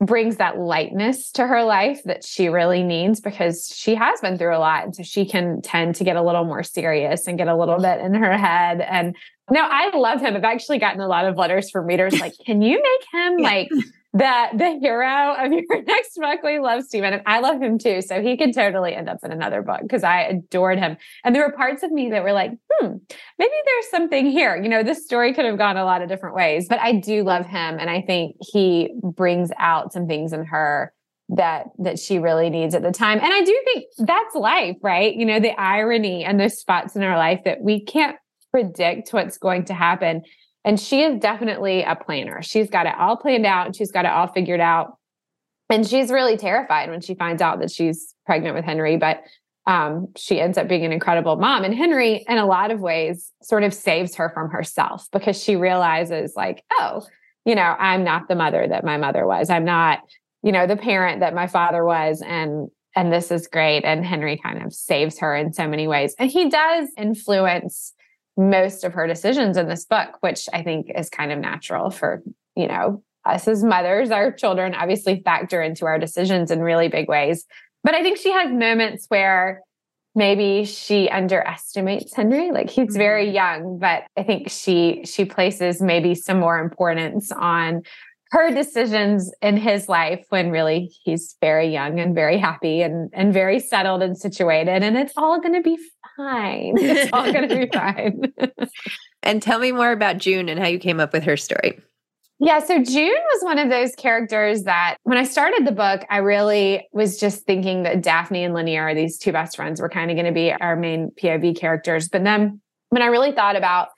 brings 0.00 0.36
that 0.36 0.58
lightness 0.58 1.30
to 1.32 1.46
her 1.46 1.62
life 1.62 2.00
that 2.04 2.24
she 2.24 2.48
really 2.48 2.82
needs 2.82 3.20
because 3.20 3.68
she 3.74 3.94
has 3.96 4.20
been 4.20 4.38
through 4.38 4.56
a 4.56 4.58
lot. 4.58 4.84
And 4.84 4.96
so 4.96 5.02
she 5.02 5.26
can 5.26 5.60
tend 5.60 5.96
to 5.96 6.04
get 6.04 6.16
a 6.16 6.22
little 6.22 6.44
more 6.44 6.62
serious 6.62 7.26
and 7.26 7.36
get 7.36 7.48
a 7.48 7.56
little 7.56 7.78
bit 7.78 8.00
in 8.00 8.14
her 8.14 8.38
head. 8.38 8.80
And 8.80 9.14
no, 9.50 9.60
I 9.60 9.94
love 9.94 10.20
him. 10.20 10.36
I've 10.36 10.44
actually 10.44 10.78
gotten 10.78 11.00
a 11.00 11.08
lot 11.08 11.26
of 11.26 11.36
letters 11.36 11.68
from 11.68 11.84
readers 11.84 12.18
like, 12.18 12.34
can 12.46 12.62
you 12.62 12.80
make 12.80 13.06
him 13.12 13.36
like 13.38 13.68
the 14.12 14.46
the 14.54 14.78
hero 14.80 15.34
of 15.34 15.52
your 15.52 15.82
next 15.82 16.16
book. 16.16 16.42
We 16.42 16.58
love 16.58 16.84
Stephen, 16.84 17.12
and 17.12 17.22
I 17.26 17.40
love 17.40 17.60
him 17.60 17.78
too. 17.78 18.00
So 18.00 18.22
he 18.22 18.36
could 18.36 18.54
totally 18.54 18.94
end 18.94 19.08
up 19.08 19.18
in 19.22 19.32
another 19.32 19.62
book 19.62 19.80
because 19.82 20.02
I 20.02 20.22
adored 20.22 20.78
him. 20.78 20.96
And 21.24 21.34
there 21.34 21.46
were 21.46 21.52
parts 21.52 21.82
of 21.82 21.92
me 21.92 22.10
that 22.10 22.22
were 22.22 22.32
like, 22.32 22.52
hmm, 22.72 22.94
maybe 23.38 23.52
there's 23.64 23.90
something 23.90 24.26
here. 24.26 24.56
You 24.56 24.68
know, 24.68 24.82
this 24.82 25.04
story 25.04 25.34
could 25.34 25.44
have 25.44 25.58
gone 25.58 25.76
a 25.76 25.84
lot 25.84 26.02
of 26.02 26.08
different 26.08 26.36
ways, 26.36 26.66
but 26.68 26.80
I 26.80 26.92
do 26.92 27.22
love 27.22 27.46
him, 27.46 27.78
and 27.78 27.90
I 27.90 28.00
think 28.00 28.36
he 28.40 28.94
brings 29.02 29.50
out 29.58 29.92
some 29.92 30.06
things 30.06 30.32
in 30.32 30.44
her 30.46 30.92
that 31.30 31.66
that 31.78 31.98
she 31.98 32.18
really 32.18 32.48
needs 32.48 32.74
at 32.74 32.82
the 32.82 32.92
time. 32.92 33.18
And 33.18 33.32
I 33.32 33.40
do 33.44 33.62
think 33.66 33.84
that's 33.98 34.34
life, 34.34 34.76
right? 34.82 35.14
You 35.14 35.26
know, 35.26 35.40
the 35.40 35.58
irony 35.60 36.24
and 36.24 36.40
those 36.40 36.58
spots 36.58 36.96
in 36.96 37.02
our 37.02 37.18
life 37.18 37.40
that 37.44 37.60
we 37.60 37.84
can't 37.84 38.16
predict 38.50 39.12
what's 39.12 39.36
going 39.36 39.66
to 39.66 39.74
happen 39.74 40.22
and 40.64 40.78
she 40.78 41.02
is 41.02 41.20
definitely 41.20 41.82
a 41.82 41.96
planner. 41.96 42.42
She's 42.42 42.68
got 42.68 42.86
it 42.86 42.94
all 42.98 43.16
planned 43.16 43.46
out 43.46 43.66
and 43.66 43.76
she's 43.76 43.92
got 43.92 44.04
it 44.04 44.10
all 44.10 44.26
figured 44.26 44.60
out. 44.60 44.98
And 45.70 45.86
she's 45.86 46.10
really 46.10 46.36
terrified 46.36 46.90
when 46.90 47.00
she 47.00 47.14
finds 47.14 47.42
out 47.42 47.60
that 47.60 47.70
she's 47.70 48.14
pregnant 48.26 48.54
with 48.54 48.64
Henry, 48.64 48.96
but 48.96 49.22
um, 49.66 50.08
she 50.16 50.40
ends 50.40 50.56
up 50.56 50.66
being 50.66 50.86
an 50.86 50.92
incredible 50.92 51.36
mom. 51.36 51.62
And 51.62 51.74
Henry, 51.74 52.24
in 52.26 52.38
a 52.38 52.46
lot 52.46 52.70
of 52.70 52.80
ways, 52.80 53.30
sort 53.42 53.62
of 53.64 53.74
saves 53.74 54.14
her 54.14 54.30
from 54.30 54.50
herself 54.50 55.06
because 55.12 55.42
she 55.42 55.56
realizes, 55.56 56.32
like, 56.34 56.64
oh, 56.72 57.06
you 57.44 57.54
know, 57.54 57.76
I'm 57.78 58.02
not 58.02 58.28
the 58.28 58.34
mother 58.34 58.66
that 58.66 58.82
my 58.82 58.96
mother 58.96 59.26
was. 59.26 59.50
I'm 59.50 59.66
not, 59.66 60.00
you 60.42 60.52
know, 60.52 60.66
the 60.66 60.76
parent 60.76 61.20
that 61.20 61.34
my 61.34 61.46
father 61.46 61.84
was. 61.84 62.22
And 62.26 62.68
and 62.96 63.12
this 63.12 63.30
is 63.30 63.46
great. 63.46 63.84
And 63.84 64.04
Henry 64.04 64.40
kind 64.42 64.64
of 64.64 64.72
saves 64.72 65.18
her 65.20 65.36
in 65.36 65.52
so 65.52 65.68
many 65.68 65.86
ways. 65.86 66.14
And 66.18 66.30
he 66.30 66.48
does 66.48 66.88
influence 66.96 67.92
most 68.38 68.84
of 68.84 68.94
her 68.94 69.06
decisions 69.06 69.56
in 69.56 69.68
this 69.68 69.84
book, 69.84 70.16
which 70.20 70.48
I 70.52 70.62
think 70.62 70.90
is 70.94 71.10
kind 71.10 71.32
of 71.32 71.38
natural 71.38 71.90
for, 71.90 72.22
you 72.56 72.68
know, 72.68 73.02
us 73.24 73.48
as 73.48 73.62
mothers, 73.62 74.10
our 74.10 74.32
children 74.32 74.74
obviously 74.74 75.20
factor 75.24 75.60
into 75.60 75.84
our 75.84 75.98
decisions 75.98 76.50
in 76.50 76.60
really 76.60 76.88
big 76.88 77.08
ways. 77.08 77.44
But 77.84 77.94
I 77.94 78.02
think 78.02 78.16
she 78.16 78.32
has 78.32 78.50
moments 78.50 79.06
where 79.08 79.60
maybe 80.14 80.64
she 80.64 81.08
underestimates 81.08 82.14
Henry. 82.14 82.50
Like 82.52 82.70
he's 82.70 82.96
very 82.96 83.26
mm-hmm. 83.26 83.34
young, 83.34 83.78
but 83.78 84.04
I 84.16 84.22
think 84.22 84.50
she 84.50 85.02
she 85.04 85.24
places 85.24 85.82
maybe 85.82 86.14
some 86.14 86.38
more 86.38 86.58
importance 86.58 87.32
on 87.32 87.82
her 88.30 88.54
decisions 88.54 89.32
in 89.40 89.56
his 89.56 89.88
life 89.88 90.26
when 90.28 90.50
really 90.50 90.92
he's 91.02 91.36
very 91.40 91.72
young 91.72 91.98
and 91.98 92.14
very 92.14 92.38
happy 92.38 92.82
and 92.82 93.10
and 93.14 93.32
very 93.32 93.58
settled 93.58 94.02
and 94.02 94.18
situated 94.18 94.82
and 94.82 94.98
it's 94.98 95.14
all 95.16 95.40
going 95.40 95.54
to 95.54 95.62
be 95.62 95.78
fine. 96.18 96.74
It's 96.78 97.12
all 97.12 97.32
going 97.32 97.48
to 97.48 97.56
be 97.56 97.70
fine. 97.72 98.34
and 99.22 99.40
tell 99.40 99.58
me 99.58 99.72
more 99.72 99.92
about 99.92 100.18
June 100.18 100.50
and 100.50 100.60
how 100.60 100.66
you 100.66 100.78
came 100.78 101.00
up 101.00 101.14
with 101.14 101.22
her 101.24 101.38
story. 101.38 101.80
Yeah, 102.40 102.60
so 102.60 102.82
June 102.82 103.16
was 103.32 103.42
one 103.42 103.58
of 103.58 103.68
those 103.68 103.94
characters 103.96 104.64
that 104.64 104.96
when 105.02 105.18
I 105.18 105.24
started 105.24 105.66
the 105.66 105.72
book, 105.72 106.04
I 106.08 106.18
really 106.18 106.86
was 106.92 107.18
just 107.18 107.44
thinking 107.44 107.82
that 107.82 108.02
Daphne 108.02 108.44
and 108.44 108.54
Lennier, 108.54 108.94
these 108.94 109.18
two 109.18 109.32
best 109.32 109.56
friends, 109.56 109.80
were 109.80 109.88
kind 109.88 110.10
of 110.10 110.16
going 110.16 110.26
to 110.26 110.32
be 110.32 110.52
our 110.52 110.76
main 110.76 111.10
POV 111.20 111.58
characters. 111.58 112.08
But 112.08 112.22
then 112.22 112.60
when 112.90 113.02
I 113.02 113.06
really 113.06 113.32
thought 113.32 113.56
about, 113.56 113.88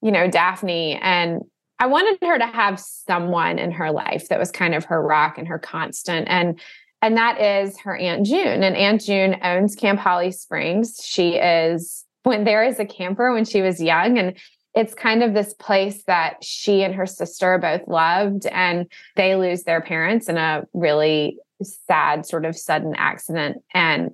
you 0.00 0.10
know, 0.10 0.28
Daphne 0.28 0.98
and 1.02 1.42
I 1.78 1.86
wanted 1.86 2.18
her 2.26 2.38
to 2.38 2.46
have 2.46 2.80
someone 2.80 3.58
in 3.58 3.72
her 3.72 3.90
life 3.90 4.28
that 4.28 4.38
was 4.38 4.50
kind 4.50 4.74
of 4.74 4.84
her 4.84 5.02
rock 5.02 5.36
and 5.36 5.48
her 5.48 5.58
constant. 5.58 6.28
And 6.30 6.60
and 7.02 7.16
that 7.16 7.40
is 7.40 7.78
her 7.80 7.96
Aunt 7.96 8.24
June. 8.24 8.62
And 8.62 8.76
Aunt 8.76 9.00
June 9.02 9.36
owns 9.42 9.74
Camp 9.74 9.98
Holly 9.98 10.30
Springs. 10.30 11.00
She 11.04 11.34
is 11.34 12.04
went 12.24 12.44
there 12.44 12.62
as 12.62 12.78
a 12.78 12.86
camper 12.86 13.32
when 13.32 13.44
she 13.44 13.60
was 13.60 13.82
young. 13.82 14.16
And 14.16 14.38
it's 14.74 14.94
kind 14.94 15.24
of 15.24 15.34
this 15.34 15.52
place 15.54 16.04
that 16.04 16.42
she 16.42 16.84
and 16.84 16.94
her 16.94 17.06
sister 17.06 17.58
both 17.58 17.86
loved. 17.88 18.46
And 18.46 18.86
they 19.16 19.34
lose 19.34 19.64
their 19.64 19.80
parents 19.80 20.28
in 20.28 20.36
a 20.36 20.64
really 20.72 21.38
sad, 21.62 22.24
sort 22.24 22.44
of 22.44 22.56
sudden 22.56 22.94
accident. 22.96 23.62
And 23.74 24.12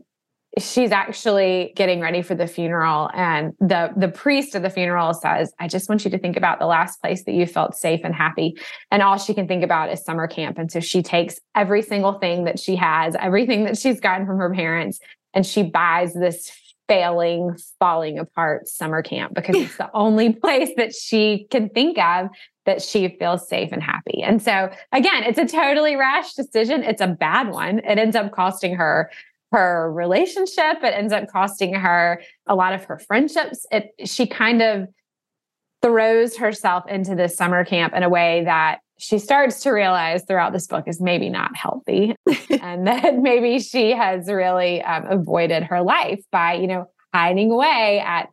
she's 0.59 0.93
actually 0.93 1.73
getting 1.77 2.01
ready 2.01 2.23
for 2.23 2.35
the 2.35 2.47
funeral 2.47 3.11
and 3.15 3.53
the 3.61 3.93
the 3.97 4.09
priest 4.09 4.55
of 4.55 4.63
the 4.63 4.71
funeral 4.71 5.15
says 5.15 5.53
i 5.59 5.69
just 5.69 5.89
want 5.89 6.05
you 6.05 6.11
to 6.11 6.19
think 6.19 6.37
about 6.37 6.59
the 6.59 6.67
last 6.67 7.01
place 7.01 7.25
that 7.25 7.33
you 7.33 7.47
felt 7.47 7.75
safe 7.75 8.01
and 8.05 8.15
happy 8.15 8.55
and 8.91 9.03
all 9.03 9.19
she 9.19 9.35
can 9.35 9.47
think 9.47 9.63
about 9.63 9.91
is 9.91 10.03
summer 10.05 10.27
camp 10.27 10.59
and 10.59 10.71
so 10.71 10.81
she 10.81 11.03
takes 11.03 11.39
every 11.55 11.83
single 11.83 12.15
thing 12.15 12.45
that 12.45 12.59
she 12.59 12.77
has 12.77 13.15
everything 13.21 13.65
that 13.65 13.77
she's 13.77 14.01
gotten 14.01 14.27
from 14.27 14.39
her 14.39 14.53
parents 14.53 14.99
and 15.35 15.47
she 15.47 15.63
buys 15.63 16.15
this 16.15 16.51
failing 16.89 17.55
falling 17.79 18.19
apart 18.19 18.67
summer 18.67 19.03
camp 19.03 19.35
because 19.35 19.57
it's 19.57 19.77
the 19.77 19.91
only 19.95 20.33
place 20.33 20.71
that 20.77 20.95
she 20.95 21.47
can 21.51 21.69
think 21.69 21.99
of 21.99 22.29
that 22.65 22.83
she 22.83 23.17
feels 23.19 23.49
safe 23.49 23.73
and 23.73 23.83
happy. 23.83 24.23
And 24.23 24.43
so 24.43 24.71
again, 24.93 25.23
it's 25.25 25.39
a 25.39 25.47
totally 25.47 25.97
rash 25.97 26.35
decision. 26.35 26.83
It's 26.83 27.01
a 27.01 27.07
bad 27.07 27.49
one. 27.49 27.79
It 27.79 27.99
ends 27.99 28.17
up 28.17 28.33
costing 28.33 28.75
her 28.75 29.11
her 29.53 29.91
relationship. 29.93 30.83
It 30.83 30.95
ends 30.95 31.13
up 31.13 31.29
costing 31.29 31.75
her 31.75 32.23
a 32.47 32.55
lot 32.55 32.75
of 32.75 32.85
her 32.85 32.99
friendships. 32.99 33.67
It 33.71 33.93
she 34.05 34.27
kind 34.27 34.63
of 34.63 34.89
throws 35.83 36.37
herself 36.37 36.85
into 36.89 37.15
this 37.15 37.37
summer 37.37 37.65
camp 37.65 37.95
in 37.95 38.03
a 38.03 38.09
way 38.09 38.45
that 38.45 38.81
she 38.99 39.19
starts 39.19 39.61
to 39.61 39.71
realize 39.71 40.25
throughout 40.25 40.53
this 40.53 40.67
book 40.67 40.89
is 40.89 41.01
maybe 41.01 41.29
not 41.29 41.57
healthy 41.57 42.17
and 42.61 42.87
that 42.87 43.17
maybe 43.19 43.61
she 43.61 43.93
has 43.93 44.27
really 44.27 44.83
um, 44.83 45.07
avoided 45.07 45.63
her 45.63 45.83
life 45.83 46.21
by 46.33 46.55
you 46.55 46.67
know 46.67 46.87
hiding 47.15 47.51
away 47.51 48.03
at 48.05 48.29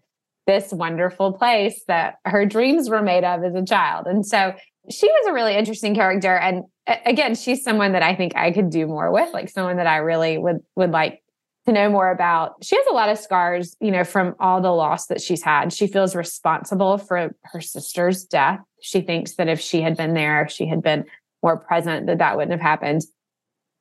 this 0.47 0.71
wonderful 0.71 1.33
place 1.33 1.83
that 1.87 2.15
her 2.25 2.45
dreams 2.45 2.89
were 2.89 3.01
made 3.01 3.23
of 3.23 3.43
as 3.43 3.55
a 3.55 3.63
child 3.63 4.07
and 4.07 4.25
so 4.25 4.53
she 4.89 5.07
was 5.07 5.27
a 5.27 5.33
really 5.33 5.55
interesting 5.55 5.95
character 5.95 6.35
and 6.35 6.63
again 7.05 7.35
she's 7.35 7.63
someone 7.63 7.93
that 7.93 8.03
i 8.03 8.15
think 8.15 8.35
i 8.35 8.51
could 8.51 8.69
do 8.69 8.85
more 8.87 9.11
with 9.11 9.33
like 9.33 9.49
someone 9.49 9.77
that 9.77 9.87
i 9.87 9.97
really 9.97 10.37
would 10.37 10.59
would 10.75 10.91
like 10.91 11.21
to 11.65 11.71
know 11.71 11.89
more 11.89 12.11
about. 12.11 12.63
She 12.63 12.75
has 12.75 12.85
a 12.87 12.93
lot 12.93 13.09
of 13.09 13.17
scars 13.17 13.75
you 13.81 13.91
know 13.91 14.03
from 14.03 14.35
all 14.39 14.61
the 14.61 14.71
loss 14.71 15.07
that 15.07 15.21
she's 15.21 15.43
had. 15.43 15.73
She 15.73 15.87
feels 15.87 16.15
responsible 16.15 16.97
for 16.97 17.35
her 17.43 17.61
sister's 17.61 18.23
death. 18.23 18.59
She 18.81 19.01
thinks 19.01 19.33
that 19.35 19.47
if 19.47 19.59
she 19.59 19.81
had 19.81 19.97
been 19.97 20.13
there 20.13 20.43
if 20.43 20.51
she 20.51 20.67
had 20.67 20.81
been 20.81 21.05
more 21.41 21.57
present 21.57 22.07
that 22.07 22.19
that 22.19 22.37
wouldn't 22.37 22.51
have 22.51 22.61
happened. 22.61 23.01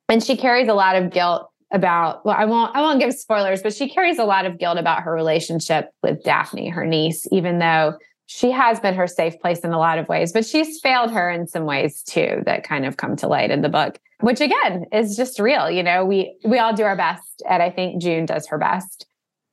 And 0.08 0.22
she 0.22 0.36
carries 0.36 0.68
a 0.68 0.74
lot 0.74 0.96
of 0.96 1.10
guilt 1.10 1.50
about 1.72 2.24
well 2.24 2.36
i 2.38 2.44
won't 2.44 2.76
i 2.76 2.80
won't 2.80 3.00
give 3.00 3.12
spoilers 3.12 3.62
but 3.62 3.74
she 3.74 3.88
carries 3.88 4.18
a 4.18 4.24
lot 4.24 4.44
of 4.44 4.58
guilt 4.58 4.78
about 4.78 5.02
her 5.02 5.12
relationship 5.12 5.88
with 6.02 6.22
daphne 6.22 6.68
her 6.68 6.86
niece 6.86 7.26
even 7.32 7.58
though 7.58 7.94
she 8.26 8.50
has 8.50 8.80
been 8.80 8.94
her 8.94 9.06
safe 9.06 9.38
place 9.40 9.60
in 9.60 9.72
a 9.72 9.78
lot 9.78 9.98
of 9.98 10.08
ways, 10.08 10.32
but 10.32 10.46
she's 10.46 10.80
failed 10.80 11.10
her 11.10 11.30
in 11.30 11.46
some 11.46 11.64
ways 11.64 12.02
too 12.02 12.42
that 12.46 12.64
kind 12.64 12.86
of 12.86 12.96
come 12.96 13.16
to 13.16 13.28
light 13.28 13.50
in 13.50 13.60
the 13.60 13.68
book, 13.68 13.98
which 14.20 14.40
again 14.40 14.86
is 14.92 15.16
just 15.16 15.38
real. 15.38 15.70
You 15.70 15.82
know, 15.82 16.04
we 16.04 16.36
we 16.44 16.58
all 16.58 16.74
do 16.74 16.84
our 16.84 16.96
best, 16.96 17.42
and 17.48 17.62
I 17.62 17.70
think 17.70 18.00
June 18.00 18.26
does 18.26 18.46
her 18.48 18.58
best. 18.58 19.06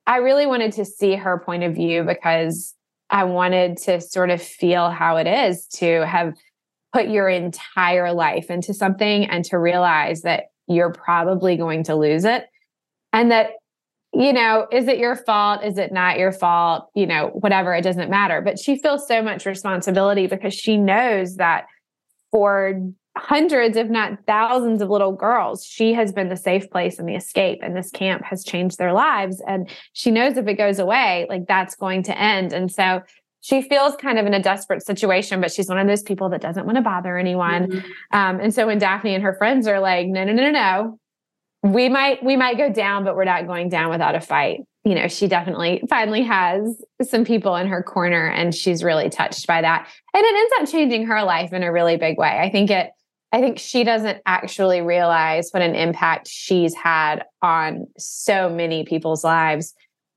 I 0.08 0.18
really 0.18 0.46
wanted 0.46 0.74
to 0.74 0.86
see 0.86 1.16
her 1.16 1.40
point 1.40 1.64
of 1.64 1.76
view 1.76 2.04
because 2.04 2.74
I 3.10 3.26
wanted 3.26 3.78
to 3.80 4.00
sort 4.00 4.30
of 4.30 4.42
feel 4.42 4.90
how 4.90 5.18
it 5.18 5.28
is 5.28 5.68
to 5.76 6.06
have 6.06 6.34
put 6.94 7.10
your 7.10 7.30
entire 7.30 8.14
life 8.14 8.50
into 8.50 8.74
something 8.74 9.26
and 9.26 9.44
to 9.46 9.58
realize 9.58 10.22
that 10.22 10.46
you're 10.68 10.92
probably 10.92 11.58
going 11.58 11.84
to 11.84 11.96
lose 11.96 12.26
it 12.26 12.48
and 13.14 13.32
that 13.32 13.52
you 14.14 14.34
know, 14.34 14.68
is 14.72 14.88
it 14.88 14.98
your 14.98 15.16
fault? 15.16 15.64
Is 15.64 15.78
it 15.78 15.92
not 15.92 16.20
your 16.20 16.32
fault? 16.32 16.90
You 16.96 17.06
know, 17.08 17.28
whatever, 17.28 17.74
it 17.74 17.82
doesn't 17.82 18.10
matter. 18.10 18.42
But 18.42 18.60
she 18.60 18.78
feels 18.78 19.08
so 19.08 19.22
much 19.22 19.46
responsibility 19.46 20.28
because 20.28 20.54
she 20.54 20.78
knows 20.78 21.38
that 21.38 21.66
for 22.30 22.82
hundreds, 23.18 23.78
if 23.78 23.88
not 23.90 24.20
thousands 24.28 24.82
of 24.82 24.90
little 24.90 25.14
girls, 25.14 25.66
she 25.66 25.94
has 25.94 26.12
been 26.12 26.30
the 26.30 26.38
safe 26.38 26.70
place 26.70 27.00
and 27.00 27.08
the 27.08 27.16
escape. 27.16 27.60
And 27.62 27.76
this 27.76 27.90
camp 27.92 28.24
has 28.26 28.44
changed 28.44 28.78
their 28.78 28.94
lives. 28.94 29.42
And 29.48 29.70
she 29.94 30.12
knows 30.12 30.38
if 30.38 30.48
it 30.48 30.56
goes 30.56 30.80
away, 30.80 31.26
like 31.30 31.48
that's 31.48 31.76
going 31.76 32.04
to 32.04 32.18
end. 32.18 32.52
And 32.52 32.72
so 32.72 33.04
she 33.42 33.62
feels 33.62 33.96
kind 33.96 34.20
of 34.20 34.26
in 34.26 34.34
a 34.34 34.42
desperate 34.42 34.86
situation, 34.86 35.42
but 35.42 35.52
she's 35.52 35.68
one 35.68 35.80
of 35.80 35.88
those 35.88 36.04
people 36.04 36.30
that 36.30 36.42
doesn't 36.42 36.66
want 36.66 36.76
to 36.76 36.82
bother 36.82 37.18
anyone. 37.18 37.68
Mm-hmm. 37.68 38.18
Um, 38.18 38.40
and 38.40 38.54
so 38.54 38.68
when 38.68 38.78
Daphne 38.78 39.16
and 39.16 39.24
her 39.24 39.34
friends 39.34 39.68
are 39.68 39.80
like, 39.80 40.08
no, 40.08 40.24
no, 40.24 40.32
no, 40.32 40.44
no, 40.44 40.52
no, 40.52 41.00
we 41.64 41.90
might 41.90 42.24
we 42.24 42.36
might 42.36 42.58
go 42.58 42.72
down 42.72 43.04
but 43.04 43.16
we're 43.16 43.26
not 43.26 43.48
going 43.48 43.70
down 43.70 43.90
without 43.90 44.16
a 44.16 44.22
fight. 44.22 44.62
You 44.84 44.96
know 44.96 45.08
she 45.08 45.28
definitely 45.28 45.84
finally 45.90 46.24
has 46.24 46.82
some 47.04 47.24
people 47.24 47.56
in 47.56 47.68
her 47.68 47.84
corner 47.84 48.28
and 48.28 48.54
she's 48.54 48.84
really 48.84 49.10
touched 49.10 49.48
by 49.48 49.62
that. 49.62 49.88
And 50.14 50.24
it 50.24 50.36
ends 50.36 50.54
up 50.60 50.72
changing 50.72 51.06
her 51.08 51.24
life 51.24 51.54
in 51.54 51.64
a 51.64 51.72
really 51.72 51.98
big 51.98 52.18
way. 52.18 52.40
I 52.40 52.50
think 52.50 52.72
it 52.72 52.92
i 53.32 53.40
think 53.40 53.60
she 53.60 53.84
doesn't 53.84 54.22
actually 54.26 54.82
realize 54.82 55.50
what 55.52 55.64
an 55.64 55.76
impact 55.76 56.28
she's 56.28 56.76
had 56.76 57.24
on 57.42 57.88
so 57.98 58.50
many 58.50 58.84
people's 58.84 59.24
lives 59.24 59.74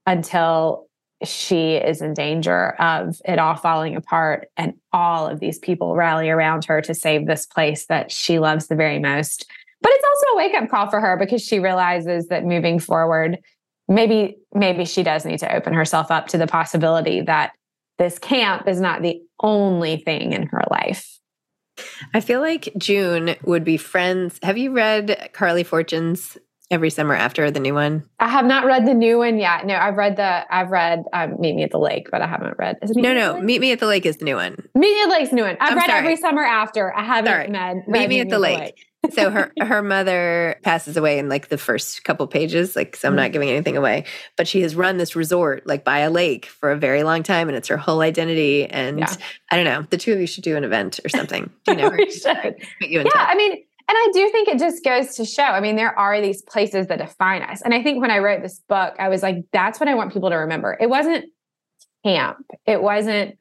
until 0.07 0.87
she 1.22 1.76
is 1.76 2.02
in 2.02 2.12
danger 2.12 2.70
of 2.80 3.20
it 3.24 3.38
all 3.38 3.54
falling 3.54 3.96
apart 3.96 4.48
and 4.57 4.74
all 4.92 5.26
of 5.26 5.40
these 5.40 5.59
people 5.59 5.94
rally 5.94 6.28
around 6.28 6.64
her 6.64 6.80
to 6.83 6.94
save 6.94 7.26
this 7.26 7.46
place 7.46 7.87
that 7.87 8.11
she 8.11 8.38
loves 8.38 8.66
the 8.66 8.74
very 8.74 8.98
most 8.98 9.46
but 9.84 9.92
it's 9.94 10.04
also 10.08 10.32
a 10.32 10.36
wake 10.38 10.54
up 10.54 10.70
call 10.70 10.88
for 10.88 10.98
her 10.98 11.18
because 11.18 11.42
she 11.42 11.58
realizes 11.58 12.28
that 12.28 12.42
moving 12.42 12.78
forward, 12.78 13.38
maybe 13.86 14.38
maybe 14.54 14.86
she 14.86 15.02
does 15.02 15.26
need 15.26 15.40
to 15.40 15.54
open 15.54 15.74
herself 15.74 16.10
up 16.10 16.26
to 16.28 16.38
the 16.38 16.46
possibility 16.46 17.20
that 17.20 17.52
this 17.98 18.18
camp 18.18 18.66
is 18.66 18.80
not 18.80 19.02
the 19.02 19.20
only 19.42 19.98
thing 19.98 20.32
in 20.32 20.46
her 20.46 20.62
life. 20.70 21.18
I 22.14 22.20
feel 22.20 22.40
like 22.40 22.72
June 22.78 23.36
would 23.44 23.62
be 23.62 23.76
friends. 23.76 24.38
Have 24.42 24.56
you 24.56 24.72
read 24.72 25.30
Carley 25.34 25.64
Fortune's 25.64 26.38
Every 26.70 26.88
Summer 26.88 27.14
After 27.14 27.50
the 27.50 27.60
new 27.60 27.74
one? 27.74 28.04
I 28.18 28.28
have 28.28 28.46
not 28.46 28.64
read 28.64 28.86
the 28.86 28.94
new 28.94 29.18
one 29.18 29.36
yet. 29.36 29.66
No, 29.66 29.74
I've 29.74 29.96
read 29.96 30.16
the 30.16 30.46
I've 30.50 30.70
read 30.70 31.02
um, 31.12 31.34
Meet 31.38 31.56
Me 31.56 31.62
at 31.64 31.72
the 31.72 31.78
Lake, 31.78 32.08
but 32.10 32.22
I 32.22 32.26
haven't 32.26 32.56
read. 32.58 32.78
no, 32.96 33.12
no, 33.12 33.38
Meet 33.38 33.60
Me 33.60 33.72
at 33.72 33.80
the 33.80 33.86
Lake 33.86 34.06
is 34.06 34.16
the 34.16 34.24
new 34.24 34.36
one. 34.36 34.56
Meet 34.74 34.94
Me 34.94 35.02
at 35.02 35.06
the 35.08 35.12
Lake's 35.12 35.32
new 35.32 35.42
one. 35.42 35.58
I've 35.60 35.72
I'm 35.72 35.76
read 35.76 35.86
sorry. 35.88 35.98
Every 35.98 36.16
Summer 36.16 36.42
After. 36.42 36.96
I 36.96 37.04
haven't 37.04 37.30
read, 37.52 37.52
read 37.52 37.84
Meet 37.86 38.08
Me 38.08 38.20
at 38.20 38.30
the, 38.30 38.38
lake. 38.38 38.58
lake 38.58 38.86
so 39.12 39.30
her 39.30 39.52
her 39.60 39.82
mother 39.82 40.56
passes 40.62 40.96
away 40.96 41.18
in 41.18 41.28
like 41.28 41.48
the 41.48 41.58
first 41.58 42.04
couple 42.04 42.26
pages 42.26 42.76
like 42.76 42.96
so 42.96 43.08
i'm 43.08 43.16
not 43.16 43.24
mm-hmm. 43.24 43.32
giving 43.32 43.50
anything 43.50 43.76
away 43.76 44.04
but 44.36 44.48
she 44.48 44.62
has 44.62 44.74
run 44.74 44.96
this 44.96 45.16
resort 45.16 45.66
like 45.66 45.84
by 45.84 45.98
a 45.98 46.10
lake 46.10 46.46
for 46.46 46.70
a 46.70 46.76
very 46.76 47.02
long 47.02 47.22
time 47.22 47.48
and 47.48 47.56
it's 47.56 47.68
her 47.68 47.76
whole 47.76 48.00
identity 48.00 48.66
and 48.66 49.00
yeah. 49.00 49.14
i 49.50 49.56
don't 49.56 49.64
know 49.64 49.82
the 49.90 49.98
two 49.98 50.12
of 50.12 50.20
you 50.20 50.26
should 50.26 50.44
do 50.44 50.56
an 50.56 50.64
event 50.64 51.00
or 51.04 51.08
something 51.08 51.50
you 51.68 51.74
know 51.74 51.90
we 51.90 52.10
should. 52.10 52.56
yeah 52.80 53.02
touch. 53.02 53.12
i 53.14 53.34
mean 53.34 53.52
and 53.86 53.98
I 53.98 54.10
do 54.14 54.30
think 54.30 54.48
it 54.48 54.58
just 54.58 54.82
goes 54.82 55.14
to 55.16 55.26
show. 55.26 55.42
I 55.42 55.60
mean, 55.60 55.76
there 55.76 55.96
are 55.98 56.18
these 56.18 56.40
places 56.40 56.86
that 56.86 56.96
define 56.96 57.42
us. 57.42 57.60
And 57.60 57.74
I 57.74 57.82
think 57.82 58.00
when 58.00 58.10
I 58.10 58.16
wrote 58.16 58.40
this 58.40 58.58
book, 58.66 58.94
I 58.98 59.10
was 59.10 59.22
like, 59.22 59.44
that's 59.52 59.78
what 59.78 59.90
I 59.90 59.94
want 59.94 60.10
people 60.10 60.30
to 60.30 60.36
remember. 60.36 60.74
It 60.80 60.88
wasn't 60.88 61.26
camp. 62.02 62.38
It 62.66 62.82
wasn't 62.82 63.36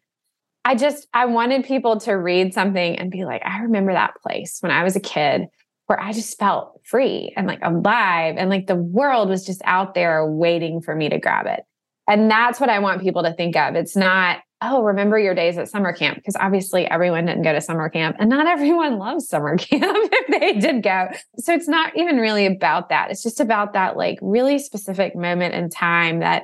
I 0.65 0.75
just 0.75 1.07
I 1.13 1.25
wanted 1.25 1.65
people 1.65 1.99
to 2.01 2.13
read 2.13 2.53
something 2.53 2.97
and 2.97 3.11
be 3.11 3.25
like, 3.25 3.41
I 3.45 3.61
remember 3.63 3.93
that 3.93 4.15
place 4.21 4.59
when 4.61 4.71
I 4.71 4.83
was 4.83 4.95
a 4.95 5.01
kid 5.01 5.47
where 5.87 5.99
I 5.99 6.13
just 6.13 6.39
felt 6.39 6.79
free 6.85 7.33
and 7.35 7.47
like 7.47 7.59
alive 7.61 8.35
and 8.37 8.49
like 8.49 8.67
the 8.67 8.75
world 8.75 9.29
was 9.29 9.45
just 9.45 9.61
out 9.65 9.93
there 9.93 10.25
waiting 10.25 10.81
for 10.81 10.95
me 10.95 11.09
to 11.09 11.19
grab 11.19 11.45
it. 11.45 11.63
And 12.07 12.31
that's 12.31 12.59
what 12.59 12.69
I 12.69 12.79
want 12.79 13.01
people 13.01 13.23
to 13.23 13.33
think 13.33 13.55
of. 13.55 13.75
It's 13.75 13.95
not, 13.95 14.39
oh, 14.61 14.83
remember 14.83 15.19
your 15.19 15.35
days 15.35 15.57
at 15.57 15.69
summer 15.69 15.93
camp 15.93 16.15
because 16.15 16.37
obviously 16.37 16.85
everyone 16.89 17.25
didn't 17.25 17.43
go 17.43 17.51
to 17.51 17.61
summer 17.61 17.89
camp 17.89 18.15
and 18.19 18.29
not 18.29 18.47
everyone 18.53 18.97
loves 18.97 19.27
summer 19.27 19.57
camp 19.57 19.83
if 20.11 20.39
they 20.39 20.59
did 20.59 20.83
go. 20.83 21.09
So 21.37 21.53
it's 21.53 21.67
not 21.67 21.97
even 21.97 22.17
really 22.17 22.45
about 22.45 22.89
that. 22.89 23.11
It's 23.11 23.23
just 23.23 23.41
about 23.41 23.73
that 23.73 23.97
like 23.97 24.19
really 24.21 24.59
specific 24.59 25.15
moment 25.15 25.55
in 25.55 25.69
time 25.69 26.19
that 26.19 26.43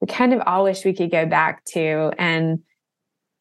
we 0.00 0.06
kind 0.06 0.32
of 0.32 0.40
all 0.46 0.64
wish 0.64 0.84
we 0.86 0.94
could 0.94 1.10
go 1.10 1.26
back 1.26 1.62
to 1.66 2.12
and 2.18 2.60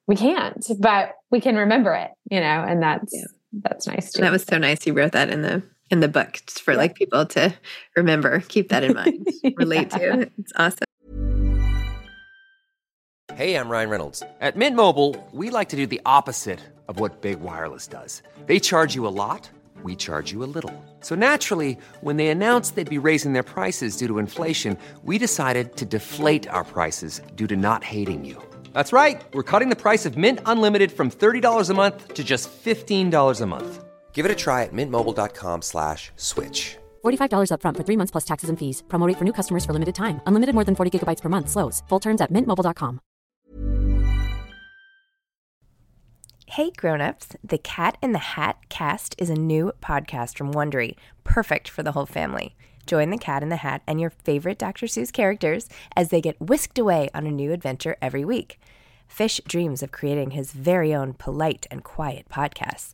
we 0.10 0.16
can't, 0.16 0.66
but 0.80 1.18
we 1.30 1.40
can 1.40 1.56
remember 1.56 1.94
it, 1.94 2.10
you 2.32 2.40
know, 2.40 2.66
and 2.68 2.82
that's 2.82 3.14
yeah. 3.14 3.26
that's 3.54 3.86
nice 3.86 4.12
too. 4.12 4.24
That 4.24 4.32
was 4.32 4.44
so 4.44 4.58
nice. 4.58 4.88
You 4.88 4.94
wrote 4.94 5.12
that 5.12 5.30
in 5.30 5.44
the 5.44 5.62
in 5.92 6.00
the 6.00 6.08
book 6.08 6.42
just 6.48 6.64
for 6.64 6.72
yeah. 6.72 6.80
like 6.80 6.96
people 6.96 7.28
to 7.28 7.54
remember, 7.96 8.40
keep 8.48 8.70
that 8.70 8.84
in 8.84 8.96
mind, 8.96 9.28
relate 9.56 9.90
yeah. 9.92 9.98
to. 9.98 10.32
It's 10.40 10.52
awesome. 10.56 10.86
Hey, 13.36 13.54
I'm 13.56 13.70
Ryan 13.70 13.90
Reynolds. 13.92 14.24
At 14.42 14.58
Mint 14.58 14.76
Mobile, 14.76 15.16
we 15.32 15.52
like 15.52 15.70
to 15.70 15.76
do 15.76 15.86
the 15.86 16.02
opposite 16.08 16.60
of 16.88 17.00
what 17.00 17.22
Big 17.22 17.40
Wireless 17.40 17.86
does. 17.86 18.24
They 18.48 18.60
charge 18.60 18.96
you 18.96 19.06
a 19.06 19.14
lot, 19.14 19.48
we 19.84 19.96
charge 19.96 20.32
you 20.32 20.44
a 20.44 20.50
little. 20.50 20.74
So 21.02 21.14
naturally, 21.14 21.78
when 22.02 22.18
they 22.18 22.30
announced 22.30 22.76
they'd 22.76 22.90
be 22.90 22.98
raising 22.98 23.34
their 23.34 23.44
prices 23.44 23.96
due 23.96 24.08
to 24.08 24.18
inflation, 24.18 24.76
we 25.04 25.20
decided 25.20 25.78
to 25.78 25.86
deflate 25.86 26.48
our 26.50 26.64
prices 26.64 27.22
due 27.36 27.46
to 27.46 27.56
not 27.56 27.84
hating 27.84 28.26
you. 28.26 28.42
That's 28.74 28.92
right. 28.92 29.22
We're 29.34 29.44
cutting 29.52 29.70
the 29.70 29.76
price 29.78 30.06
of 30.06 30.18
Mint 30.18 30.40
Unlimited 30.46 30.92
from 30.92 31.10
$30 31.10 31.70
a 31.70 31.74
month 31.74 32.14
to 32.16 32.24
just 32.26 32.50
$15 32.52 33.42
a 33.42 33.46
month. 33.46 33.86
Give 34.12 34.26
it 34.26 34.32
a 34.32 34.36
try 34.36 34.64
at 34.64 34.74
mintmobile.com 34.74 35.62
slash 35.62 36.12
switch. 36.18 36.76
$45 37.06 37.52
upfront 37.54 37.78
for 37.78 37.84
three 37.84 37.96
months 37.96 38.12
plus 38.12 38.26
taxes 38.26 38.50
and 38.50 38.60
fees. 38.60 38.84
Promo 38.90 39.08
rate 39.08 39.18
for 39.18 39.24
new 39.24 39.34
customers 39.34 39.64
for 39.64 39.72
limited 39.72 39.96
time. 39.96 40.20
Unlimited 40.28 40.56
more 40.56 40.66
than 40.66 40.76
40 40.76 41.00
gigabytes 41.00 41.22
per 41.22 41.30
month. 41.30 41.50
Slows. 41.50 41.84
Full 41.88 42.02
terms 42.02 42.20
at 42.22 42.34
mintmobile.com. 42.34 43.00
Hey 46.48 46.72
grown-ups, 46.76 47.28
the 47.44 47.60
Cat 47.60 47.98
in 48.02 48.12
the 48.12 48.34
Hat 48.36 48.58
cast 48.70 49.14
is 49.20 49.30
a 49.30 49.36
new 49.36 49.72
podcast 49.84 50.36
from 50.36 50.52
Wondery, 50.52 50.96
perfect 51.24 51.70
for 51.70 51.84
the 51.84 51.92
whole 51.92 52.08
family. 52.08 52.56
Join 52.90 53.12
the 53.12 53.20
Cat 53.20 53.44
in 53.44 53.50
the 53.50 53.58
Hat 53.58 53.84
and 53.86 54.02
your 54.02 54.10
favorite 54.10 54.58
Dr. 54.58 54.88
Seuss 54.88 55.14
characters 55.14 55.70
as 55.96 56.10
they 56.10 56.22
get 56.22 56.42
whisked 56.42 56.80
away 56.80 57.08
on 57.14 57.28
a 57.28 57.32
new 57.32 57.52
adventure 57.52 57.96
every 58.02 58.26
week. 58.26 58.60
Fish 59.08 59.40
dreams 59.48 59.84
of 59.84 59.92
creating 59.92 60.32
his 60.32 60.54
very 60.54 60.92
own 60.92 61.14
polite 61.14 61.68
and 61.70 61.84
quiet 61.84 62.28
podcasts. 62.30 62.94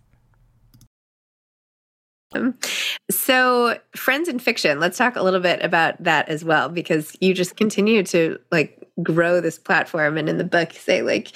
So, 3.09 3.77
friends 3.95 4.27
and 4.27 4.41
fiction, 4.41 4.79
let's 4.79 4.97
talk 4.97 5.15
a 5.15 5.23
little 5.23 5.39
bit 5.39 5.63
about 5.63 6.01
that 6.03 6.29
as 6.29 6.45
well, 6.45 6.69
because 6.69 7.15
you 7.19 7.33
just 7.33 7.55
continue 7.57 8.03
to 8.03 8.39
like 8.51 8.77
grow 9.03 9.41
this 9.41 9.57
platform. 9.59 10.17
And 10.17 10.29
in 10.29 10.37
the 10.37 10.43
book, 10.43 10.73
say 10.73 11.01
like 11.01 11.31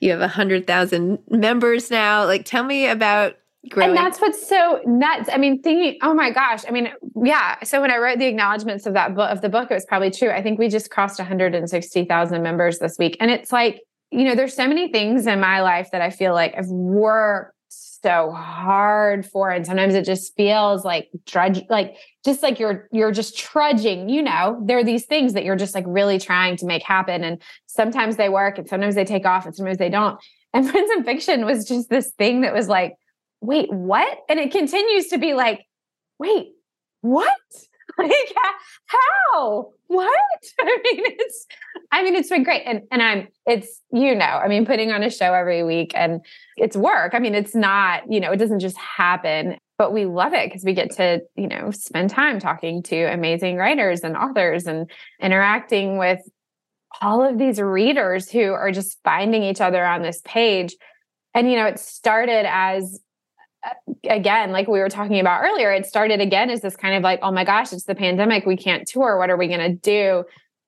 you 0.00 0.10
have 0.10 0.20
a 0.20 0.28
hundred 0.28 0.66
thousand 0.66 1.18
members 1.28 1.90
now. 1.90 2.24
Like, 2.24 2.44
tell 2.44 2.64
me 2.64 2.86
about 2.88 3.36
growing. 3.68 3.90
And 3.90 3.96
that's 3.96 4.20
what's 4.20 4.46
so 4.48 4.80
nuts. 4.86 5.28
I 5.32 5.36
mean, 5.38 5.62
thinking, 5.62 5.98
oh 6.02 6.14
my 6.14 6.30
gosh. 6.30 6.64
I 6.66 6.70
mean, 6.70 6.90
yeah. 7.24 7.62
So 7.62 7.80
when 7.80 7.90
I 7.90 7.98
wrote 7.98 8.18
the 8.18 8.26
acknowledgments 8.26 8.86
of 8.86 8.94
that 8.94 9.14
book 9.14 9.30
of 9.30 9.42
the 9.42 9.48
book, 9.48 9.70
it 9.70 9.74
was 9.74 9.84
probably 9.86 10.10
true. 10.10 10.30
I 10.30 10.42
think 10.42 10.58
we 10.58 10.68
just 10.68 10.90
crossed 10.90 11.18
160,000 11.18 12.42
members 12.42 12.78
this 12.78 12.96
week. 12.98 13.16
And 13.20 13.30
it's 13.30 13.52
like, 13.52 13.82
you 14.10 14.24
know, 14.24 14.34
there's 14.34 14.54
so 14.54 14.66
many 14.66 14.90
things 14.90 15.26
in 15.26 15.40
my 15.40 15.60
life 15.60 15.90
that 15.92 16.00
I 16.00 16.10
feel 16.10 16.32
like 16.32 16.54
I've 16.56 16.68
worked 16.68 17.54
so 18.02 18.30
hard 18.32 19.26
for 19.26 19.50
and 19.50 19.66
sometimes 19.66 19.94
it 19.94 20.04
just 20.04 20.34
feels 20.36 20.84
like 20.84 21.08
drudge 21.26 21.62
like 21.68 21.96
just 22.24 22.42
like 22.42 22.58
you're 22.58 22.88
you're 22.92 23.12
just 23.12 23.36
trudging 23.36 24.08
you 24.08 24.22
know? 24.22 24.60
There 24.64 24.78
are 24.78 24.84
these 24.84 25.06
things 25.06 25.34
that 25.34 25.44
you're 25.44 25.56
just 25.56 25.74
like 25.74 25.84
really 25.86 26.18
trying 26.18 26.56
to 26.56 26.66
make 26.66 26.82
happen. 26.82 27.24
And 27.24 27.40
sometimes 27.66 28.16
they 28.16 28.28
work 28.28 28.58
and 28.58 28.68
sometimes 28.68 28.94
they 28.94 29.04
take 29.04 29.26
off 29.26 29.46
and 29.46 29.54
sometimes 29.54 29.78
they 29.78 29.90
don't. 29.90 30.18
And 30.52 30.68
friends 30.68 30.90
and 30.90 31.04
fiction 31.04 31.46
was 31.46 31.64
just 31.64 31.90
this 31.90 32.10
thing 32.18 32.40
that 32.40 32.52
was 32.52 32.66
like 32.66 32.96
wait 33.40 33.72
what? 33.72 34.18
And 34.28 34.40
it 34.40 34.50
continues 34.50 35.06
to 35.08 35.18
be 35.18 35.32
like 35.32 35.64
wait 36.18 36.48
what 37.02 37.30
like 38.08 38.34
how? 38.86 39.72
What? 39.86 40.10
I 40.60 40.78
mean 40.84 41.04
it's 41.06 41.46
i 41.92 42.02
mean 42.02 42.14
it's 42.14 42.28
been 42.28 42.42
great. 42.42 42.62
And 42.64 42.82
and 42.90 43.02
i'm 43.02 43.28
it's 43.46 43.80
you 43.92 44.14
know 44.14 44.24
i 44.24 44.48
mean 44.48 44.66
putting 44.66 44.92
on 44.92 45.02
a 45.02 45.10
show 45.10 45.32
every 45.34 45.62
week 45.62 45.92
and 45.94 46.20
it's 46.56 46.76
work. 46.76 47.14
I 47.14 47.18
mean 47.18 47.34
it's 47.34 47.54
not 47.54 48.10
you 48.10 48.20
know 48.20 48.32
it 48.32 48.36
doesn't 48.36 48.60
just 48.60 48.76
happen 48.76 49.58
but 49.78 49.92
we 49.94 50.04
love 50.04 50.34
it 50.34 50.46
because 50.46 50.64
we 50.64 50.74
get 50.74 50.90
to 50.96 51.20
you 51.36 51.48
know 51.48 51.70
spend 51.70 52.10
time 52.10 52.38
talking 52.38 52.82
to 52.84 53.04
amazing 53.04 53.56
writers 53.56 54.00
and 54.00 54.16
authors 54.16 54.66
and 54.66 54.90
interacting 55.20 55.98
with 55.98 56.20
all 57.00 57.22
of 57.22 57.38
these 57.38 57.60
readers 57.60 58.30
who 58.30 58.52
are 58.52 58.72
just 58.72 58.98
finding 59.04 59.42
each 59.42 59.60
other 59.60 59.84
on 59.84 60.02
this 60.02 60.20
page. 60.24 60.74
And 61.34 61.50
you 61.50 61.56
know 61.56 61.66
it 61.66 61.78
started 61.78 62.46
as 62.46 63.00
again, 64.04 64.52
like 64.52 64.68
we 64.68 64.78
were 64.78 64.88
talking 64.88 65.20
about 65.20 65.42
earlier, 65.42 65.72
it 65.72 65.86
started 65.86 66.20
again 66.20 66.50
as 66.50 66.60
this 66.60 66.76
kind 66.76 66.94
of 66.94 67.02
like, 67.02 67.20
oh 67.22 67.30
my 67.30 67.44
gosh, 67.44 67.72
it's 67.72 67.84
the 67.84 67.94
pandemic. 67.94 68.46
We 68.46 68.56
can't 68.56 68.86
tour. 68.86 69.18
What 69.18 69.30
are 69.30 69.36
we 69.36 69.48
going 69.48 69.60
to 69.60 69.74
do? 69.74 70.24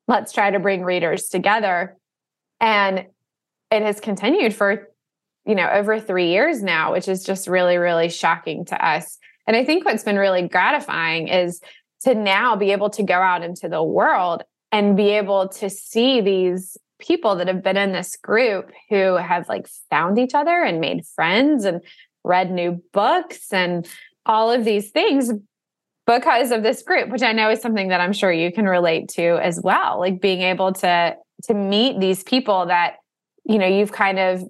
Let's 0.09 0.33
try 0.33 0.51
to 0.51 0.59
bring 0.59 0.83
readers 0.83 1.29
together. 1.29 1.97
And 2.61 3.07
it 3.71 3.83
has 3.83 4.01
continued 4.01 4.55
for, 4.55 4.89
you 5.47 5.55
know, 5.55 5.69
over 5.69 5.99
three 5.99 6.31
years 6.31 6.63
now, 6.63 6.93
which 6.93 7.09
is 7.09 7.25
just 7.25 7.49
really, 7.49 7.77
really 7.77 8.09
shocking 8.09 8.65
to 8.67 8.87
us. 8.87 9.19
And 9.47 9.57
I 9.57 9.65
think 9.65 9.85
what's 9.85 10.05
been 10.05 10.19
really 10.19 10.47
gratifying 10.47 11.29
is 11.29 11.61
to 12.03 12.15
now 12.15 12.57
be 12.57 12.73
able 12.73 12.91
to 12.91 13.03
go 13.03 13.15
out 13.15 13.43
into 13.43 13.69
the 13.69 13.83
world 13.83 14.43
and 14.71 14.97
be 14.97 15.11
able 15.11 15.49
to 15.49 15.71
see 15.71 16.21
these 16.21 16.77
people 16.99 17.37
that 17.37 17.49
have 17.49 17.63
been 17.63 17.77
in 17.77 17.93
this 17.93 18.17
group 18.17 18.71
who 18.89 19.17
have 19.17 19.49
like 19.49 19.67
found 19.91 20.19
each 20.19 20.35
other 20.35 20.63
and 20.63 20.81
made 20.81 21.05
friends 21.05 21.65
and 21.65 21.81
read 22.25 22.51
new 22.51 22.83
books 22.93 23.53
and 23.53 23.87
all 24.27 24.51
of 24.51 24.65
these 24.65 24.91
things 24.91 25.33
because 26.07 26.51
of 26.51 26.63
this 26.63 26.83
group 26.83 27.09
which 27.11 27.23
i 27.23 27.33
know 27.33 27.51
is 27.51 27.61
something 27.61 27.89
that 27.89 28.01
i'm 28.01 28.13
sure 28.13 28.33
you 28.33 28.53
can 28.53 28.67
relate 28.67 29.09
to 29.09 29.39
as 29.43 29.61
well 29.63 29.99
like 29.99 30.21
being 30.21 30.43
able 30.43 30.73
to 30.73 31.15
to 31.45 31.55
meet 31.55 31.99
these 32.01 32.23
people 32.23 32.67
that 32.67 32.97
you 33.45 33.59
know 33.59 33.67
you've 33.67 33.93
kind 33.93 34.19
of 34.19 34.43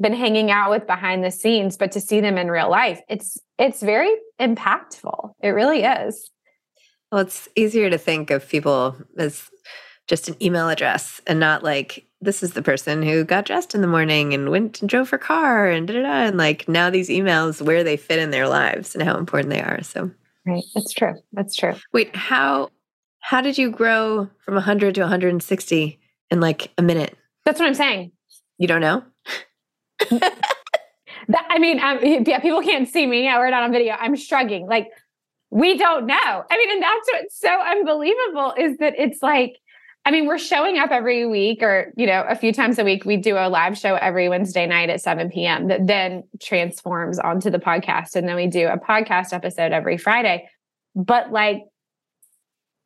been 0.00 0.14
hanging 0.14 0.50
out 0.50 0.70
with 0.70 0.86
behind 0.86 1.24
the 1.24 1.30
scenes 1.30 1.76
but 1.76 1.92
to 1.92 2.00
see 2.00 2.20
them 2.20 2.36
in 2.36 2.50
real 2.50 2.70
life 2.70 3.00
it's 3.08 3.38
it's 3.58 3.80
very 3.82 4.14
impactful. 4.40 5.32
It 5.42 5.48
really 5.48 5.82
is. 5.82 6.30
Well 7.10 7.22
it's 7.22 7.48
easier 7.56 7.88
to 7.90 7.98
think 7.98 8.30
of 8.30 8.48
people 8.48 8.96
as 9.16 9.48
just 10.08 10.28
an 10.28 10.36
email 10.42 10.68
address 10.68 11.20
and 11.26 11.40
not 11.40 11.62
like 11.62 12.05
this 12.20 12.42
is 12.42 12.52
the 12.52 12.62
person 12.62 13.02
who 13.02 13.24
got 13.24 13.44
dressed 13.44 13.74
in 13.74 13.82
the 13.82 13.86
morning 13.86 14.32
and 14.32 14.50
went 14.50 14.80
and 14.80 14.88
drove 14.88 15.10
her 15.10 15.18
car 15.18 15.68
and 15.68 15.86
da 15.86 15.94
da 15.94 16.02
da. 16.02 16.26
And 16.26 16.36
like 16.36 16.68
now 16.68 16.90
these 16.90 17.08
emails, 17.08 17.60
where 17.60 17.84
they 17.84 17.96
fit 17.96 18.18
in 18.18 18.30
their 18.30 18.48
lives 18.48 18.94
and 18.94 19.04
how 19.04 19.16
important 19.18 19.50
they 19.50 19.60
are. 19.60 19.82
So, 19.82 20.10
right. 20.46 20.64
That's 20.74 20.92
true. 20.92 21.14
That's 21.32 21.54
true. 21.54 21.74
Wait, 21.92 22.14
how, 22.16 22.70
how 23.20 23.40
did 23.40 23.58
you 23.58 23.70
grow 23.70 24.28
from 24.44 24.54
100 24.54 24.94
to 24.94 25.02
160 25.02 26.00
in 26.30 26.40
like 26.40 26.72
a 26.78 26.82
minute? 26.82 27.16
That's 27.44 27.60
what 27.60 27.66
I'm 27.66 27.74
saying. 27.74 28.12
You 28.58 28.66
don't 28.66 28.80
know? 28.80 29.04
that, 30.10 31.46
I 31.50 31.58
mean, 31.58 31.78
um, 31.80 31.98
yeah, 32.02 32.38
people 32.40 32.62
can't 32.62 32.88
see 32.88 33.06
me. 33.06 33.24
Yeah, 33.24 33.38
we're 33.38 33.50
not 33.50 33.62
on 33.62 33.72
video. 33.72 33.94
I'm 33.98 34.16
shrugging. 34.16 34.66
Like, 34.66 34.88
we 35.50 35.76
don't 35.76 36.06
know. 36.06 36.14
I 36.16 36.56
mean, 36.56 36.70
and 36.72 36.82
that's 36.82 37.08
what's 37.12 37.38
so 37.38 37.60
unbelievable 37.60 38.54
is 38.58 38.78
that 38.78 38.94
it's 38.98 39.22
like, 39.22 39.58
I 40.06 40.12
mean, 40.12 40.26
we're 40.26 40.38
showing 40.38 40.78
up 40.78 40.92
every 40.92 41.26
week 41.26 41.64
or, 41.64 41.92
you 41.96 42.06
know, 42.06 42.24
a 42.28 42.36
few 42.36 42.52
times 42.52 42.78
a 42.78 42.84
week. 42.84 43.04
We 43.04 43.16
do 43.16 43.36
a 43.36 43.48
live 43.48 43.76
show 43.76 43.96
every 43.96 44.28
Wednesday 44.28 44.64
night 44.64 44.88
at 44.88 45.00
7 45.00 45.30
p.m. 45.30 45.66
that 45.66 45.88
then 45.88 46.22
transforms 46.40 47.18
onto 47.18 47.50
the 47.50 47.58
podcast. 47.58 48.14
And 48.14 48.28
then 48.28 48.36
we 48.36 48.46
do 48.46 48.68
a 48.68 48.78
podcast 48.78 49.32
episode 49.32 49.72
every 49.72 49.98
Friday. 49.98 50.48
But 50.94 51.32
like, 51.32 51.64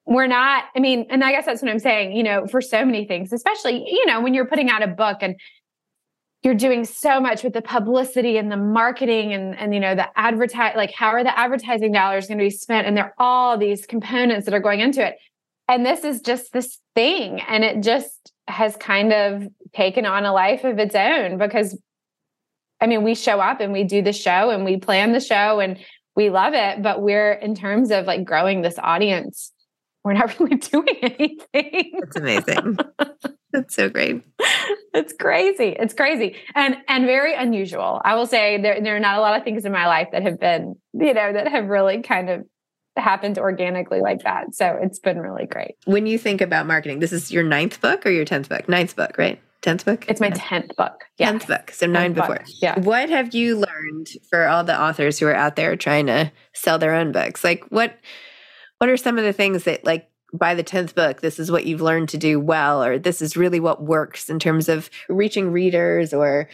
we're 0.06 0.28
not, 0.28 0.64
I 0.74 0.80
mean, 0.80 1.08
and 1.10 1.22
I 1.22 1.32
guess 1.32 1.44
that's 1.44 1.60
what 1.60 1.70
I'm 1.70 1.78
saying, 1.78 2.16
you 2.16 2.22
know, 2.22 2.46
for 2.46 2.62
so 2.62 2.86
many 2.86 3.04
things, 3.04 3.34
especially, 3.34 3.84
you 3.86 4.06
know, 4.06 4.22
when 4.22 4.32
you're 4.32 4.46
putting 4.46 4.70
out 4.70 4.82
a 4.82 4.88
book 4.88 5.18
and 5.20 5.38
you're 6.42 6.54
doing 6.54 6.86
so 6.86 7.20
much 7.20 7.44
with 7.44 7.52
the 7.52 7.60
publicity 7.60 8.38
and 8.38 8.50
the 8.50 8.56
marketing 8.56 9.34
and 9.34 9.54
and 9.58 9.74
you 9.74 9.80
know 9.80 9.94
the 9.94 10.08
advertise 10.18 10.74
like 10.74 10.90
how 10.90 11.08
are 11.08 11.22
the 11.22 11.38
advertising 11.38 11.92
dollars 11.92 12.28
going 12.28 12.38
to 12.38 12.44
be 12.44 12.48
spent 12.48 12.86
and 12.86 12.96
there 12.96 13.04
are 13.04 13.14
all 13.18 13.58
these 13.58 13.84
components 13.84 14.46
that 14.46 14.54
are 14.54 14.60
going 14.60 14.80
into 14.80 15.06
it 15.06 15.16
and 15.68 15.84
this 15.84 16.02
is 16.02 16.22
just 16.22 16.54
this 16.54 16.79
thing 16.94 17.40
and 17.40 17.64
it 17.64 17.82
just 17.82 18.32
has 18.48 18.76
kind 18.76 19.12
of 19.12 19.46
taken 19.74 20.06
on 20.06 20.24
a 20.24 20.32
life 20.32 20.64
of 20.64 20.78
its 20.78 20.94
own 20.94 21.38
because 21.38 21.78
i 22.80 22.86
mean 22.86 23.04
we 23.04 23.14
show 23.14 23.38
up 23.38 23.60
and 23.60 23.72
we 23.72 23.84
do 23.84 24.02
the 24.02 24.12
show 24.12 24.50
and 24.50 24.64
we 24.64 24.76
plan 24.76 25.12
the 25.12 25.20
show 25.20 25.60
and 25.60 25.78
we 26.16 26.30
love 26.30 26.54
it, 26.54 26.82
but 26.82 27.00
we're 27.00 27.32
in 27.32 27.54
terms 27.54 27.90
of 27.90 28.06
like 28.06 28.24
growing 28.24 28.62
this 28.62 28.78
audience, 28.78 29.52
we're 30.04 30.14
not 30.14 30.38
really 30.40 30.56
doing 30.56 30.96
anything. 31.02 31.92
That's 31.98 32.16
amazing. 32.16 32.78
That's 33.52 33.74
so 33.74 33.88
great. 33.88 34.22
It's 34.92 35.12
crazy. 35.12 35.76
It's 35.78 35.94
crazy. 35.94 36.34
And 36.56 36.76
and 36.88 37.06
very 37.06 37.32
unusual. 37.32 38.00
I 38.04 38.16
will 38.16 38.26
say 38.26 38.60
there, 38.60 38.80
there 38.82 38.96
are 38.96 39.00
not 39.00 39.18
a 39.18 39.20
lot 39.20 39.38
of 39.38 39.44
things 39.44 39.64
in 39.64 39.70
my 39.70 39.86
life 39.86 40.08
that 40.10 40.24
have 40.24 40.40
been, 40.40 40.74
you 40.92 41.14
know, 41.14 41.32
that 41.32 41.46
have 41.46 41.68
really 41.68 42.02
kind 42.02 42.28
of 42.28 42.44
happened 43.00 43.38
organically 43.38 44.00
like 44.00 44.22
that. 44.22 44.54
So 44.54 44.78
it's 44.80 44.98
been 44.98 45.18
really 45.18 45.46
great. 45.46 45.76
When 45.84 46.06
you 46.06 46.18
think 46.18 46.40
about 46.40 46.66
marketing, 46.66 47.00
this 47.00 47.12
is 47.12 47.30
your 47.32 47.42
ninth 47.42 47.80
book 47.80 48.06
or 48.06 48.10
your 48.10 48.24
tenth 48.24 48.48
book? 48.48 48.68
Ninth 48.68 48.96
book, 48.96 49.16
right? 49.18 49.40
Tenth 49.62 49.84
book? 49.84 50.06
It's 50.08 50.20
my 50.20 50.30
tenth 50.30 50.74
book. 50.76 51.04
Yeah. 51.18 51.30
Tenth 51.30 51.46
book. 51.46 51.70
So 51.70 51.86
nine 51.86 52.14
Tenth 52.14 52.16
before. 52.16 52.36
book. 52.36 52.46
Yeah. 52.62 52.78
What 52.80 53.10
have 53.10 53.34
you 53.34 53.56
learned 53.56 54.08
for 54.30 54.46
all 54.46 54.64
the 54.64 54.80
authors 54.80 55.18
who 55.18 55.26
are 55.26 55.34
out 55.34 55.56
there 55.56 55.76
trying 55.76 56.06
to 56.06 56.32
sell 56.54 56.78
their 56.78 56.94
own 56.94 57.12
books? 57.12 57.44
Like 57.44 57.64
what 57.68 57.94
what 58.78 58.88
are 58.88 58.96
some 58.96 59.18
of 59.18 59.24
the 59.24 59.34
things 59.34 59.64
that 59.64 59.84
like 59.84 60.08
by 60.32 60.54
the 60.54 60.64
10th 60.64 60.94
book 60.94 61.20
this 61.20 61.38
is 61.38 61.50
what 61.50 61.66
you've 61.66 61.80
learned 61.82 62.08
to 62.08 62.16
do 62.16 62.38
well 62.38 62.82
or 62.82 62.98
this 62.98 63.20
is 63.20 63.36
really 63.36 63.58
what 63.60 63.82
works 63.82 64.30
in 64.30 64.38
terms 64.38 64.68
of 64.68 64.88
reaching 65.08 65.50
readers 65.50 66.14
or 66.14 66.48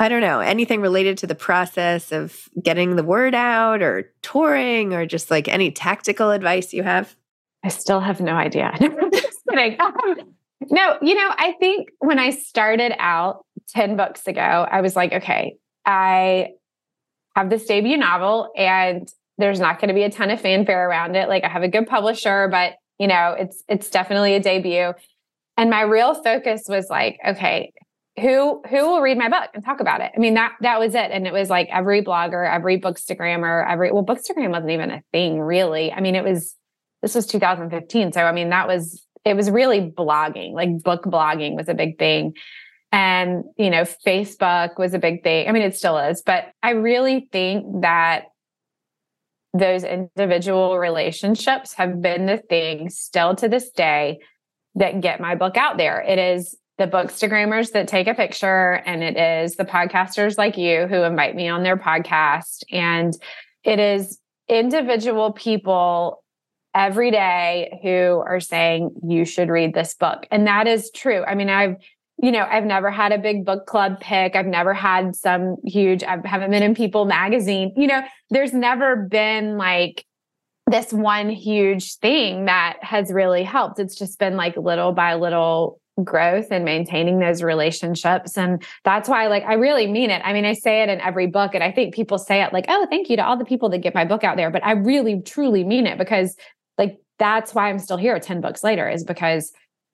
I 0.00 0.08
don't 0.08 0.22
know, 0.22 0.40
anything 0.40 0.80
related 0.80 1.18
to 1.18 1.26
the 1.26 1.34
process 1.34 2.10
of 2.10 2.48
getting 2.60 2.96
the 2.96 3.04
word 3.04 3.34
out 3.34 3.82
or 3.82 4.10
touring 4.22 4.94
or 4.94 5.04
just 5.04 5.30
like 5.30 5.46
any 5.46 5.70
tactical 5.70 6.30
advice 6.30 6.72
you 6.72 6.82
have? 6.82 7.14
I 7.62 7.68
still 7.68 8.00
have 8.00 8.18
no 8.18 8.32
idea. 8.32 8.72
just 9.12 9.38
kidding. 9.50 9.78
Um, 9.78 10.16
no, 10.70 10.96
you 11.02 11.14
know, 11.14 11.30
I 11.36 11.54
think 11.60 11.90
when 11.98 12.18
I 12.18 12.30
started 12.30 12.94
out 12.98 13.44
10 13.74 13.98
books 13.98 14.26
ago, 14.26 14.40
I 14.40 14.80
was 14.80 14.96
like, 14.96 15.12
okay, 15.12 15.58
I 15.84 16.52
have 17.36 17.50
this 17.50 17.66
debut 17.66 17.98
novel 17.98 18.50
and 18.56 19.06
there's 19.36 19.60
not 19.60 19.80
going 19.80 19.88
to 19.88 19.94
be 19.94 20.04
a 20.04 20.10
ton 20.10 20.30
of 20.30 20.40
fanfare 20.40 20.88
around 20.88 21.14
it. 21.14 21.28
Like 21.28 21.44
I 21.44 21.48
have 21.48 21.62
a 21.62 21.68
good 21.68 21.86
publisher, 21.86 22.48
but 22.48 22.72
you 22.98 23.06
know, 23.06 23.36
it's 23.38 23.62
it's 23.68 23.90
definitely 23.90 24.34
a 24.34 24.40
debut. 24.40 24.94
And 25.58 25.68
my 25.68 25.82
real 25.82 26.14
focus 26.14 26.64
was 26.68 26.88
like, 26.88 27.18
okay, 27.26 27.72
who 28.18 28.62
who 28.68 28.88
will 28.88 29.00
read 29.00 29.18
my 29.18 29.28
book 29.28 29.50
and 29.54 29.64
talk 29.64 29.80
about 29.80 30.00
it? 30.00 30.12
I 30.14 30.18
mean, 30.18 30.34
that 30.34 30.52
that 30.60 30.80
was 30.80 30.94
it. 30.94 31.10
And 31.10 31.26
it 31.26 31.32
was 31.32 31.48
like 31.48 31.68
every 31.70 32.02
blogger, 32.02 32.48
every 32.48 32.80
bookstagrammer, 32.80 33.68
every 33.68 33.92
well, 33.92 34.04
bookstagram 34.04 34.50
wasn't 34.50 34.70
even 34.70 34.90
a 34.90 35.02
thing 35.12 35.40
really. 35.40 35.92
I 35.92 36.00
mean, 36.00 36.14
it 36.14 36.24
was 36.24 36.54
this 37.02 37.14
was 37.14 37.26
2015. 37.26 38.12
So 38.12 38.22
I 38.22 38.32
mean, 38.32 38.50
that 38.50 38.66
was 38.66 39.06
it 39.24 39.34
was 39.34 39.50
really 39.50 39.80
blogging, 39.80 40.52
like 40.52 40.82
book 40.82 41.04
blogging 41.04 41.56
was 41.56 41.68
a 41.68 41.74
big 41.74 41.98
thing. 41.98 42.34
And, 42.92 43.44
you 43.56 43.70
know, 43.70 43.82
Facebook 43.82 44.76
was 44.76 44.94
a 44.94 44.98
big 44.98 45.22
thing. 45.22 45.48
I 45.48 45.52
mean, 45.52 45.62
it 45.62 45.76
still 45.76 45.96
is, 45.98 46.22
but 46.22 46.46
I 46.62 46.70
really 46.70 47.28
think 47.30 47.82
that 47.82 48.24
those 49.52 49.84
individual 49.84 50.78
relationships 50.78 51.74
have 51.74 52.00
been 52.00 52.26
the 52.26 52.38
thing 52.38 52.88
still 52.90 53.34
to 53.36 53.48
this 53.48 53.70
day 53.70 54.20
that 54.76 55.00
get 55.00 55.20
my 55.20 55.34
book 55.34 55.56
out 55.56 55.76
there. 55.76 56.00
It 56.00 56.18
is 56.18 56.56
the 56.80 56.86
bookstagrammers 56.86 57.72
that 57.72 57.86
take 57.86 58.06
a 58.06 58.14
picture 58.14 58.82
and 58.86 59.02
it 59.02 59.14
is 59.18 59.56
the 59.56 59.66
podcasters 59.66 60.38
like 60.38 60.56
you 60.56 60.86
who 60.86 61.02
invite 61.02 61.36
me 61.36 61.46
on 61.46 61.62
their 61.62 61.76
podcast. 61.76 62.64
And 62.72 63.12
it 63.62 63.78
is 63.78 64.18
individual 64.48 65.32
people 65.32 66.24
every 66.74 67.10
day 67.10 67.78
who 67.82 68.22
are 68.26 68.40
saying 68.40 68.92
you 69.06 69.26
should 69.26 69.50
read 69.50 69.74
this 69.74 69.92
book. 69.92 70.26
And 70.30 70.46
that 70.46 70.66
is 70.66 70.90
true. 70.94 71.22
I 71.24 71.34
mean 71.34 71.50
i've 71.50 71.76
you 72.22 72.32
know 72.32 72.46
i've 72.50 72.64
never 72.64 72.90
had 72.90 73.12
a 73.12 73.18
big 73.18 73.44
book 73.44 73.66
club 73.66 74.00
pick. 74.00 74.34
I've 74.34 74.46
never 74.46 74.72
had 74.72 75.14
some 75.14 75.56
huge 75.66 76.02
i 76.02 76.16
haven't 76.24 76.50
been 76.50 76.62
in 76.62 76.74
people 76.74 77.04
magazine. 77.04 77.74
You 77.76 77.88
know 77.88 78.02
there's 78.30 78.54
never 78.54 78.96
been 78.96 79.58
like 79.58 80.06
this 80.66 80.92
one 80.92 81.28
huge 81.28 81.96
thing 81.96 82.46
that 82.46 82.78
has 82.80 83.12
really 83.12 83.42
helped. 83.42 83.78
It's 83.78 83.96
just 83.96 84.18
been 84.18 84.36
like 84.36 84.56
little 84.56 84.92
by 84.92 85.16
little 85.16 85.79
growth 86.04 86.48
and 86.50 86.64
maintaining 86.64 87.18
those 87.18 87.42
relationships. 87.42 88.36
And 88.36 88.62
that's 88.84 89.08
why 89.08 89.26
like 89.28 89.44
i 89.44 89.54
really 89.54 89.86
mean 89.86 90.10
it. 90.10 90.22
I 90.24 90.32
mean 90.32 90.44
i 90.44 90.52
say 90.52 90.82
it 90.82 90.88
in 90.88 91.00
every 91.00 91.26
book 91.26 91.54
and 91.54 91.64
i 91.64 91.70
think 91.70 91.94
people 91.94 92.18
say 92.18 92.42
it 92.42 92.52
like 92.52 92.66
oh 92.68 92.86
thank 92.90 93.08
you 93.08 93.16
to 93.16 93.24
all 93.24 93.36
the 93.36 93.44
people 93.44 93.68
that 93.70 93.78
get 93.78 93.94
my 93.94 94.04
book 94.04 94.24
out 94.24 94.36
there. 94.36 94.50
But 94.50 94.64
i 94.64 94.72
really 94.72 95.20
truly 95.22 95.64
mean 95.64 95.86
it 95.86 95.98
because 95.98 96.36
like 96.78 96.98
that's 97.18 97.54
why 97.54 97.68
i'm 97.68 97.78
still 97.78 97.96
here 97.96 98.18
10 98.18 98.40
books 98.40 98.64
later 98.64 98.88
is 98.88 99.04
because 99.04 99.52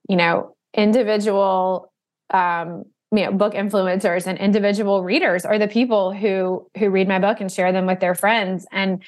you 0.09 0.16
know 0.16 0.55
individual 0.75 1.92
um 2.33 2.85
you 3.12 3.25
know 3.25 3.33
book 3.33 3.55
influencers 3.55 4.27
and 4.27 4.38
individual 4.38 5.03
readers 5.03 5.45
are 5.45 5.59
the 5.59 5.69
people 5.69 6.12
who 6.12 6.69
who 6.79 6.90
read 6.90 7.09
my 7.09 7.19
book 7.19 7.40
and 7.40 7.51
share 7.51 7.73
them 7.73 7.87
with 7.87 8.01
their 8.01 8.14
friends. 8.14 8.66
And 8.73 9.03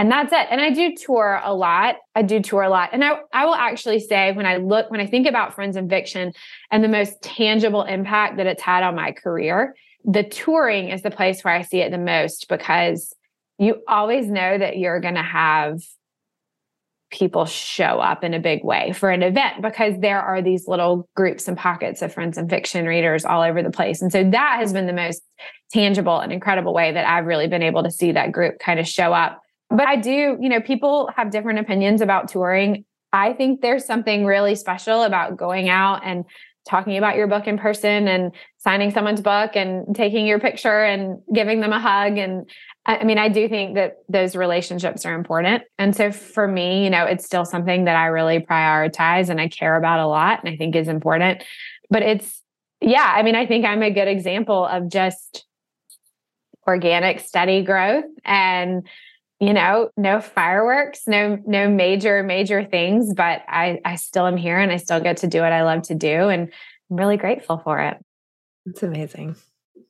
and 0.00 0.10
that's 0.10 0.32
it 0.32 0.46
and 0.50 0.60
i 0.60 0.70
do 0.70 0.94
tour 0.96 1.40
a 1.44 1.54
lot 1.54 1.96
i 2.14 2.22
do 2.22 2.40
tour 2.40 2.62
a 2.62 2.70
lot 2.70 2.88
and 2.92 3.04
i 3.04 3.18
i 3.34 3.44
will 3.44 3.54
actually 3.54 4.00
say 4.00 4.32
when 4.32 4.46
i 4.46 4.56
look 4.56 4.90
when 4.90 5.00
i 5.00 5.06
think 5.06 5.26
about 5.26 5.54
friends 5.54 5.76
and 5.76 5.90
fiction 5.90 6.32
and 6.70 6.82
the 6.82 6.88
most 6.88 7.20
tangible 7.22 7.82
impact 7.82 8.38
that 8.38 8.46
it's 8.46 8.62
had 8.62 8.82
on 8.82 8.96
my 8.96 9.12
career 9.12 9.74
the 10.04 10.24
touring 10.24 10.88
is 10.88 11.02
the 11.02 11.10
place 11.10 11.44
where 11.44 11.54
i 11.54 11.60
see 11.60 11.80
it 11.80 11.90
the 11.90 11.98
most 11.98 12.48
because 12.48 13.14
you 13.58 13.82
always 13.86 14.26
know 14.26 14.56
that 14.56 14.78
you're 14.78 15.00
going 15.00 15.16
to 15.16 15.22
have 15.22 15.80
people 17.10 17.44
show 17.44 17.98
up 18.00 18.22
in 18.24 18.34
a 18.34 18.40
big 18.40 18.64
way 18.64 18.92
for 18.92 19.10
an 19.10 19.22
event 19.22 19.60
because 19.60 19.94
there 19.98 20.20
are 20.20 20.40
these 20.40 20.68
little 20.68 21.08
groups 21.16 21.48
and 21.48 21.58
pockets 21.58 22.02
of 22.02 22.14
friends 22.14 22.38
and 22.38 22.48
fiction 22.48 22.86
readers 22.86 23.24
all 23.24 23.42
over 23.42 23.62
the 23.62 23.70
place. 23.70 24.00
And 24.00 24.12
so 24.12 24.22
that 24.30 24.58
has 24.60 24.72
been 24.72 24.86
the 24.86 24.92
most 24.92 25.22
tangible 25.72 26.20
and 26.20 26.32
incredible 26.32 26.72
way 26.72 26.92
that 26.92 27.06
I've 27.06 27.26
really 27.26 27.48
been 27.48 27.62
able 27.62 27.82
to 27.82 27.90
see 27.90 28.12
that 28.12 28.30
group 28.32 28.60
kind 28.60 28.78
of 28.78 28.86
show 28.86 29.12
up. 29.12 29.42
But 29.70 29.86
I 29.86 29.96
do, 29.96 30.36
you 30.40 30.48
know, 30.48 30.60
people 30.60 31.10
have 31.16 31.30
different 31.30 31.60
opinions 31.60 32.00
about 32.00 32.28
touring. 32.28 32.84
I 33.12 33.32
think 33.32 33.60
there's 33.60 33.84
something 33.84 34.24
really 34.24 34.54
special 34.54 35.02
about 35.02 35.36
going 35.36 35.68
out 35.68 36.02
and 36.04 36.24
talking 36.68 36.98
about 36.98 37.16
your 37.16 37.26
book 37.26 37.46
in 37.46 37.56
person 37.56 38.06
and 38.06 38.32
signing 38.58 38.90
someone's 38.90 39.20
book 39.20 39.56
and 39.56 39.94
taking 39.94 40.26
your 40.26 40.38
picture 40.38 40.84
and 40.84 41.20
giving 41.32 41.60
them 41.60 41.72
a 41.72 41.80
hug 41.80 42.18
and 42.18 42.48
I 42.86 43.04
mean, 43.04 43.18
I 43.18 43.28
do 43.28 43.46
think 43.46 43.74
that 43.74 43.98
those 44.08 44.34
relationships 44.34 45.04
are 45.04 45.14
important. 45.14 45.64
And 45.78 45.94
so 45.94 46.10
for 46.10 46.48
me, 46.48 46.82
you 46.82 46.90
know, 46.90 47.04
it's 47.04 47.26
still 47.26 47.44
something 47.44 47.84
that 47.84 47.94
I 47.94 48.06
really 48.06 48.40
prioritize 48.40 49.28
and 49.28 49.38
I 49.38 49.48
care 49.48 49.76
about 49.76 50.00
a 50.00 50.06
lot 50.06 50.40
and 50.42 50.52
I 50.52 50.56
think 50.56 50.74
is 50.74 50.88
important. 50.88 51.44
But 51.90 52.02
it's, 52.02 52.42
yeah, 52.80 53.12
I 53.14 53.22
mean, 53.22 53.36
I 53.36 53.46
think 53.46 53.66
I'm 53.66 53.82
a 53.82 53.90
good 53.90 54.08
example 54.08 54.64
of 54.64 54.88
just 54.88 55.44
organic, 56.66 57.20
steady 57.20 57.62
growth 57.62 58.06
and, 58.24 58.88
you 59.40 59.54
know, 59.54 59.90
no 59.96 60.20
fireworks, 60.20 61.06
no, 61.06 61.38
no 61.46 61.68
major, 61.68 62.22
major 62.22 62.62
things, 62.62 63.14
but 63.14 63.42
I, 63.48 63.80
I 63.84 63.96
still 63.96 64.26
am 64.26 64.36
here 64.36 64.58
and 64.58 64.70
I 64.70 64.76
still 64.76 65.00
get 65.00 65.18
to 65.18 65.26
do 65.26 65.40
what 65.40 65.52
I 65.52 65.64
love 65.64 65.82
to 65.84 65.94
do. 65.94 66.28
And 66.28 66.52
I'm 66.90 66.96
really 66.96 67.16
grateful 67.16 67.58
for 67.58 67.80
it. 67.80 67.96
It's 68.66 68.82
amazing. 68.82 69.36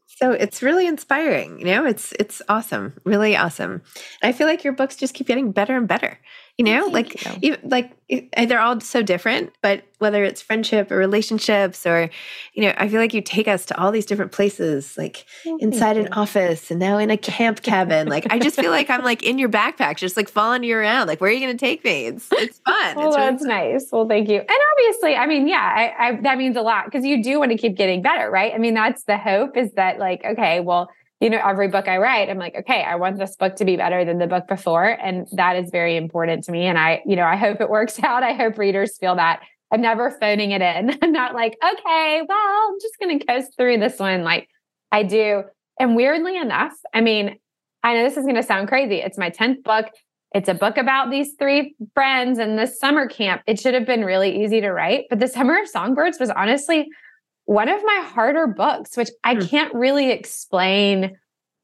So 0.06 0.32
it's 0.32 0.62
really 0.62 0.86
inspiring. 0.86 1.58
You 1.58 1.66
know, 1.66 1.86
it's 1.86 2.12
it's 2.18 2.42
awesome, 2.48 2.94
really 3.04 3.36
awesome. 3.36 3.82
And 4.22 4.28
I 4.28 4.32
feel 4.32 4.46
like 4.46 4.62
your 4.62 4.72
books 4.74 4.96
just 4.96 5.14
keep 5.14 5.26
getting 5.26 5.50
better 5.50 5.76
and 5.76 5.88
better. 5.88 6.18
You 6.60 6.64
know, 6.74 6.90
Thank 6.90 6.92
like 6.92 7.24
you. 7.24 7.32
even, 7.42 7.60
like 7.70 7.92
it- 8.08 8.28
eh, 8.34 8.44
they're 8.44 8.60
all 8.60 8.78
so 8.80 9.02
different, 9.02 9.52
but 9.62 9.82
whether 9.98 10.24
it's 10.24 10.42
friendship 10.42 10.90
or 10.90 10.96
relationships 10.96 11.86
or 11.86 12.10
you 12.52 12.62
know, 12.64 12.74
I 12.76 12.88
feel 12.88 13.00
like 13.00 13.14
you 13.14 13.22
take 13.22 13.48
us 13.48 13.64
to 13.66 13.80
all 13.80 13.90
these 13.90 14.04
different 14.04 14.32
places, 14.32 14.98
like 14.98 15.24
inside 15.60 15.96
an 15.96 16.12
office 16.12 16.70
and 16.70 16.78
now 16.78 16.98
in 16.98 17.10
a 17.10 17.16
camp 17.16 17.62
cabin. 17.62 18.08
Like 18.08 18.26
I 18.30 18.38
just 18.38 18.56
feel 18.60 18.70
like 18.70 18.90
I'm 18.90 19.02
like 19.02 19.22
in 19.22 19.38
your 19.38 19.48
backpack, 19.48 19.96
just 19.96 20.18
like 20.18 20.28
following 20.28 20.64
you 20.64 20.76
around. 20.76 21.06
Like 21.06 21.20
where 21.20 21.30
are 21.30 21.32
you 21.32 21.40
going 21.40 21.56
to 21.56 21.66
take 21.66 21.82
me? 21.82 22.06
It's 22.06 22.28
it's 22.32 22.58
fun. 22.60 22.96
Well, 22.96 23.08
it's 23.08 23.16
really 23.16 23.30
that's 23.30 23.42
nice. 23.44 23.88
Well, 23.90 24.06
thank 24.06 24.28
you. 24.28 24.38
And 24.38 24.48
obviously, 24.72 25.16
I 25.16 25.26
mean, 25.26 25.48
yeah, 25.48 25.92
I, 25.98 26.08
I, 26.08 26.20
that 26.22 26.36
means 26.36 26.56
a 26.56 26.62
lot 26.62 26.84
because 26.84 27.04
you 27.06 27.22
do 27.22 27.38
want 27.38 27.52
to 27.52 27.56
keep 27.56 27.76
getting 27.76 28.02
better, 28.02 28.30
right? 28.30 28.52
I 28.54 28.58
mean, 28.58 28.74
that's 28.74 29.04
the 29.04 29.16
hope 29.16 29.56
is 29.56 29.72
that, 29.72 29.98
like, 29.98 30.24
okay, 30.24 30.60
well, 30.60 30.90
you 31.20 31.28
know, 31.28 31.40
every 31.44 31.68
book 31.68 31.86
I 31.86 31.98
write, 31.98 32.30
I'm 32.30 32.38
like, 32.38 32.54
okay, 32.56 32.82
I 32.82 32.96
want 32.96 33.18
this 33.18 33.36
book 33.36 33.56
to 33.56 33.64
be 33.66 33.76
better 33.76 34.06
than 34.06 34.18
the 34.18 34.26
book 34.26 34.48
before. 34.48 34.84
And 34.84 35.28
that 35.32 35.56
is 35.56 35.70
very 35.70 35.96
important 35.96 36.44
to 36.44 36.52
me. 36.52 36.64
And 36.64 36.78
I, 36.78 37.02
you 37.06 37.14
know, 37.14 37.24
I 37.24 37.36
hope 37.36 37.60
it 37.60 37.68
works 37.68 38.00
out. 38.02 38.22
I 38.22 38.32
hope 38.32 38.58
readers 38.58 38.96
feel 38.98 39.16
that. 39.16 39.42
I'm 39.72 39.82
never 39.82 40.10
phoning 40.10 40.50
it 40.50 40.62
in. 40.62 40.98
I'm 41.02 41.12
not 41.12 41.34
like, 41.34 41.56
okay, 41.62 42.22
well, 42.26 42.68
I'm 42.70 42.78
just 42.80 42.98
going 42.98 43.18
to 43.18 43.26
coast 43.26 43.56
through 43.56 43.78
this 43.78 43.98
one. 43.98 44.24
Like 44.24 44.48
I 44.90 45.02
do. 45.02 45.44
And 45.78 45.94
weirdly 45.94 46.36
enough, 46.36 46.72
I 46.94 47.02
mean, 47.02 47.38
I 47.82 47.94
know 47.94 48.02
this 48.02 48.16
is 48.16 48.24
going 48.24 48.36
to 48.36 48.42
sound 48.42 48.68
crazy. 48.68 48.96
It's 48.96 49.18
my 49.18 49.30
10th 49.30 49.62
book. 49.62 49.86
It's 50.34 50.48
a 50.48 50.54
book 50.54 50.76
about 50.76 51.10
these 51.10 51.34
three 51.38 51.74
friends 51.94 52.38
and 52.38 52.58
this 52.58 52.78
summer 52.78 53.08
camp. 53.08 53.42
It 53.46 53.58
should 53.58 53.74
have 53.74 53.86
been 53.86 54.04
really 54.04 54.44
easy 54.44 54.60
to 54.60 54.70
write, 54.70 55.06
but 55.10 55.18
The 55.18 55.26
Summer 55.26 55.60
of 55.60 55.68
Songbirds 55.68 56.20
was 56.20 56.30
honestly 56.30 56.88
one 57.50 57.68
of 57.68 57.82
my 57.84 58.02
harder 58.04 58.46
books, 58.46 58.96
which 58.96 59.10
I 59.24 59.34
Hmm. 59.34 59.40
can't 59.40 59.74
really 59.74 60.12
explain 60.12 61.16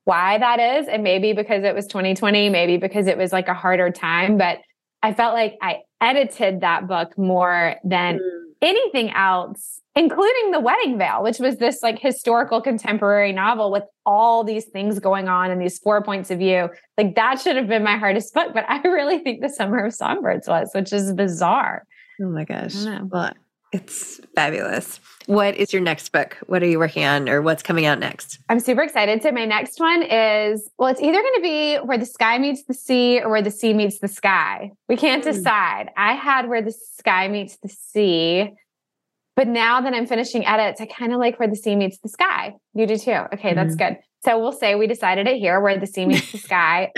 why 0.03 0.37
that 0.37 0.59
is. 0.59 0.89
And 0.89 1.05
maybe 1.05 1.33
because 1.33 1.63
it 1.63 1.77
was 1.77 1.87
2020, 1.87 2.49
maybe 2.49 2.77
because 2.77 3.07
it 3.07 3.17
was 3.17 3.33
like 3.33 3.47
a 3.47 3.55
harder 3.55 3.91
time, 3.91 4.37
but 4.37 4.59
I 5.05 5.13
felt 5.15 5.35
like 5.35 5.55
I 5.63 5.83
edited 6.01 6.63
that 6.63 6.89
book 6.89 7.17
more 7.17 7.77
than 7.85 8.19
Mm. 8.19 8.43
anything 8.63 9.11
else. 9.13 9.81
including 9.99 10.51
The 10.51 10.61
Wedding 10.61 10.99
Veil, 10.99 11.23
which 11.23 11.39
was 11.39 11.57
this 11.57 11.83
like 11.83 11.99
historical 11.99 12.61
contemporary 12.61 13.33
novel 13.33 13.71
with 13.73 13.85
all 14.05 14.45
these 14.45 14.67
things 14.67 14.99
going 14.99 15.27
on 15.27 15.51
and 15.51 15.59
these 15.59 15.79
four 15.79 16.03
points 16.03 16.31
of 16.31 16.39
view. 16.39 16.69
Like 16.99 17.15
that 17.15 17.41
should 17.41 17.57
have 17.57 17.67
been 17.67 17.83
my 17.83 17.97
hardest 17.97 18.35
book, 18.35 18.53
but 18.53 18.67
I 18.69 18.77
really 18.87 19.21
think 19.21 19.41
The 19.41 19.49
Summer 19.49 19.87
of 19.87 19.95
Songbirds 19.95 20.49
was, 20.49 20.69
which 20.75 20.93
is 20.93 21.15
bizarre. 21.15 21.85
Oh 22.21 22.27
my 22.29 22.45
gosh. 22.45 22.75
Well, 23.11 23.33
it's 23.77 24.21
fabulous. 24.35 25.01
What 25.27 25.57
is 25.57 25.73
your 25.73 25.83
next 25.83 26.11
book? 26.13 26.37
What 26.47 26.63
are 26.63 26.67
you 26.67 26.79
working 26.79 27.05
on 27.05 27.29
or 27.29 27.43
what's 27.43 27.63
coming 27.63 27.85
out 27.85 27.99
next? 27.99 28.39
I'm 28.49 28.61
super 28.61 28.83
excited. 28.83 29.23
So, 29.23 29.33
my 29.33 29.45
next 29.45 29.79
one 29.81 30.03
is 30.03 30.71
well, 30.79 30.89
it's 30.89 31.01
either 31.01 31.21
going 31.21 31.35
to 31.37 31.43
be 31.43 31.77
Where 31.77 31.99
the 31.99 32.07
Sky 32.07 32.39
Meets 32.39 32.65
the 32.65 32.75
Sea 32.75 33.21
or 33.21 33.29
Where 33.29 33.43
the 33.43 33.51
Sea 33.51 33.75
Meets 33.75 33.99
the 33.99 34.09
Sky. 34.09 34.71
We 34.89 34.97
can't 34.97 35.23
mm. 35.23 35.33
decide. 35.33 35.91
I 35.97 36.15
had 36.15 36.49
Where 36.49 36.63
the 36.63 36.73
Sky 36.73 37.29
Meets 37.29 37.57
the 37.57 37.69
Sea, 37.69 38.53
but 39.35 39.49
now 39.49 39.81
that 39.81 39.93
I'm 39.93 40.07
finishing 40.07 40.47
edits, 40.47 40.81
I 40.81 40.87
kind 40.87 41.13
of 41.13 41.19
like 41.19 41.39
Where 41.39 41.49
the 41.49 41.57
Sea 41.57 41.77
Meets 41.77 41.99
the 41.99 42.09
Sky. 42.09 42.55
You 42.75 42.87
do 42.87 42.97
too. 42.97 43.11
Okay, 43.35 43.53
mm. 43.53 43.55
that's 43.57 43.75
mm-hmm. 43.75 43.95
good. 43.95 43.99
So, 44.25 44.39
we'll 44.39 44.53
say 44.53 44.77
we 44.77 44.87
decided 44.87 45.27
it 45.27 45.39
here 45.39 45.61
Where 45.61 45.77
the 45.77 45.89
Sea 45.89 46.07
Meets 46.07 46.31
the 46.31 46.39
Sky. 46.39 46.93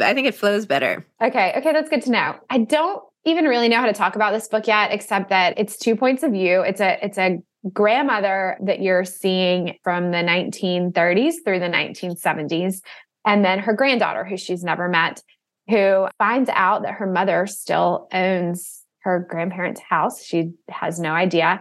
I 0.00 0.14
think 0.14 0.28
it 0.28 0.36
flows 0.36 0.66
better. 0.66 1.04
Okay. 1.20 1.52
Okay, 1.56 1.72
that's 1.72 1.90
good 1.90 2.02
to 2.02 2.10
know. 2.10 2.36
I 2.48 2.58
don't 2.58 3.02
even 3.26 3.44
really 3.44 3.68
know 3.68 3.80
how 3.80 3.86
to 3.86 3.92
talk 3.92 4.14
about 4.14 4.32
this 4.32 4.48
book 4.48 4.66
yet, 4.66 4.92
except 4.92 5.28
that 5.30 5.58
it's 5.58 5.76
two 5.76 5.96
points 5.96 6.22
of 6.22 6.32
view. 6.32 6.62
It's 6.62 6.80
a 6.80 7.04
it's 7.04 7.18
a 7.18 7.38
grandmother 7.72 8.56
that 8.62 8.80
you're 8.80 9.04
seeing 9.04 9.76
from 9.82 10.12
the 10.12 10.18
1930s 10.18 11.34
through 11.44 11.58
the 11.58 11.66
1970s, 11.66 12.80
and 13.26 13.44
then 13.44 13.58
her 13.58 13.74
granddaughter, 13.74 14.24
who 14.24 14.36
she's 14.36 14.62
never 14.62 14.88
met, 14.88 15.20
who 15.68 16.06
finds 16.16 16.48
out 16.54 16.82
that 16.82 16.94
her 16.94 17.12
mother 17.12 17.46
still 17.46 18.06
owns 18.12 18.84
her 19.00 19.26
grandparents' 19.28 19.80
house. 19.80 20.24
She 20.24 20.52
has 20.68 20.98
no 21.00 21.10
idea. 21.10 21.60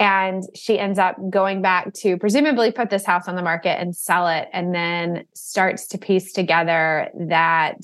And 0.00 0.42
she 0.56 0.80
ends 0.80 0.98
up 0.98 1.16
going 1.30 1.62
back 1.62 1.92
to 1.98 2.16
presumably 2.16 2.72
put 2.72 2.90
this 2.90 3.06
house 3.06 3.28
on 3.28 3.36
the 3.36 3.42
market 3.42 3.78
and 3.78 3.94
sell 3.94 4.26
it, 4.28 4.48
and 4.52 4.74
then 4.74 5.24
starts 5.34 5.86
to 5.88 5.98
piece 5.98 6.32
together 6.32 7.10
that 7.28 7.76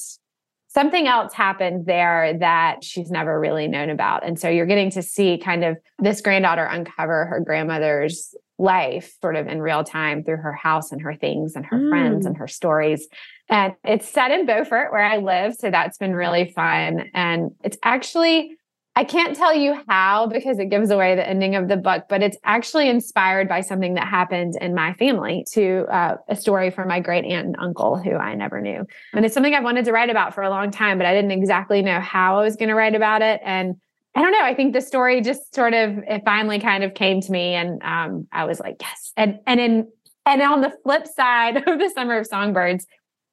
something 0.69 1.09
else 1.09 1.33
happened 1.33 1.87
there 1.87 2.37
that 2.39 2.85
she's 2.85 3.11
never 3.11 3.41
really 3.41 3.67
known 3.67 3.91
about. 3.91 4.25
And 4.25 4.39
so 4.39 4.49
you're 4.49 4.67
getting 4.67 4.91
to 4.93 5.03
see 5.03 5.39
kind 5.39 5.65
of 5.65 5.77
this 5.99 6.21
granddaughter 6.21 6.65
uncover 6.65 7.27
her 7.27 7.41
grandmother's 7.41 8.35
life 8.59 9.15
sort 9.21 9.37
of 9.37 9.47
in 9.47 9.63
real 9.63 9.85
time 9.85 10.25
through 10.25 10.37
her 10.37 10.53
house 10.53 10.93
and 10.93 11.01
her 11.01 11.15
things 11.15 11.55
and 11.55 11.65
her 11.65 11.79
mm. 11.79 11.89
friends 11.89 12.27
and 12.27 12.37
her 12.37 12.49
stories. 12.49 13.07
And 13.49 13.75
it's 13.85 14.09
set 14.09 14.31
in 14.31 14.47
Beaufort 14.47 14.93
where 14.93 15.05
I 15.05 15.19
live. 15.19 15.55
So 15.55 15.71
that's 15.71 15.97
been 15.97 16.15
really 16.15 16.53
fun. 16.55 17.09
And 17.15 17.53
it's 17.65 17.79
actually 17.83 18.58
I 18.99 19.05
can't 19.05 19.37
tell 19.37 19.55
you 19.55 19.81
how 19.87 20.27
because 20.27 20.59
it 20.59 20.71
gives 20.71 20.91
away 20.91 21.15
the 21.15 21.25
ending 21.25 21.55
of 21.55 21.69
the 21.69 21.77
book, 21.77 22.07
but 22.09 22.21
it's 22.21 22.37
actually 22.43 22.89
inspired 22.89 23.49
by 23.49 23.61
something 23.61 23.95
that 23.95 24.09
happened 24.09 24.55
in 24.61 24.75
my 24.75 24.93
family 24.95 25.47
to 25.53 25.87
uh, 25.89 26.17
a 26.27 26.35
story 26.35 26.71
from 26.71 26.89
my 26.89 26.99
great 26.99 27.25
aunt 27.25 27.47
and 27.47 27.57
uncle 27.61 27.97
who 27.97 28.17
I 28.17 28.35
never 28.35 28.61
knew. 28.61 28.85
And 29.13 29.25
it's 29.25 29.35
something 29.35 29.55
I've 29.55 29.63
wanted 29.63 29.85
to 29.85 29.93
write 29.93 30.11
about 30.11 30.35
for 30.35 30.43
a 30.43 30.51
long 30.51 30.73
time, 30.73 30.99
but 30.99 31.07
I 31.07 31.15
didn't 31.15 31.31
exactly 31.31 31.81
know 31.81 32.01
how 32.01 32.41
I 32.41 32.43
was 32.43 32.57
going 32.57 32.71
to 32.71 32.75
write 32.75 32.97
about 32.97 33.23
it. 33.23 33.41
And 33.45 33.77
I 34.17 34.23
don't 34.23 34.33
know. 34.33 34.43
I 34.43 34.57
think 34.57 34.73
the 34.73 34.81
story 34.81 35.21
just 35.21 35.55
sort 35.55 35.75
of 35.75 35.99
it 35.99 36.23
finally 36.25 36.59
kind 36.59 36.83
of 36.83 36.95
came 36.95 37.21
to 37.21 37.31
me, 37.31 37.55
and 37.55 37.81
um, 37.85 38.27
I 38.33 38.47
was 38.47 38.59
like, 38.59 38.79
yes. 38.81 39.13
And 39.17 39.39
and 39.47 39.61
in 39.61 39.93
and 40.27 40.43
on 40.43 40.61
the 40.61 40.73
flip 40.83 41.07
side 41.07 41.57
of 41.69 41.79
the 41.79 41.89
Summer 41.95 42.19
of 42.19 42.27
Songbirds, 42.27 42.85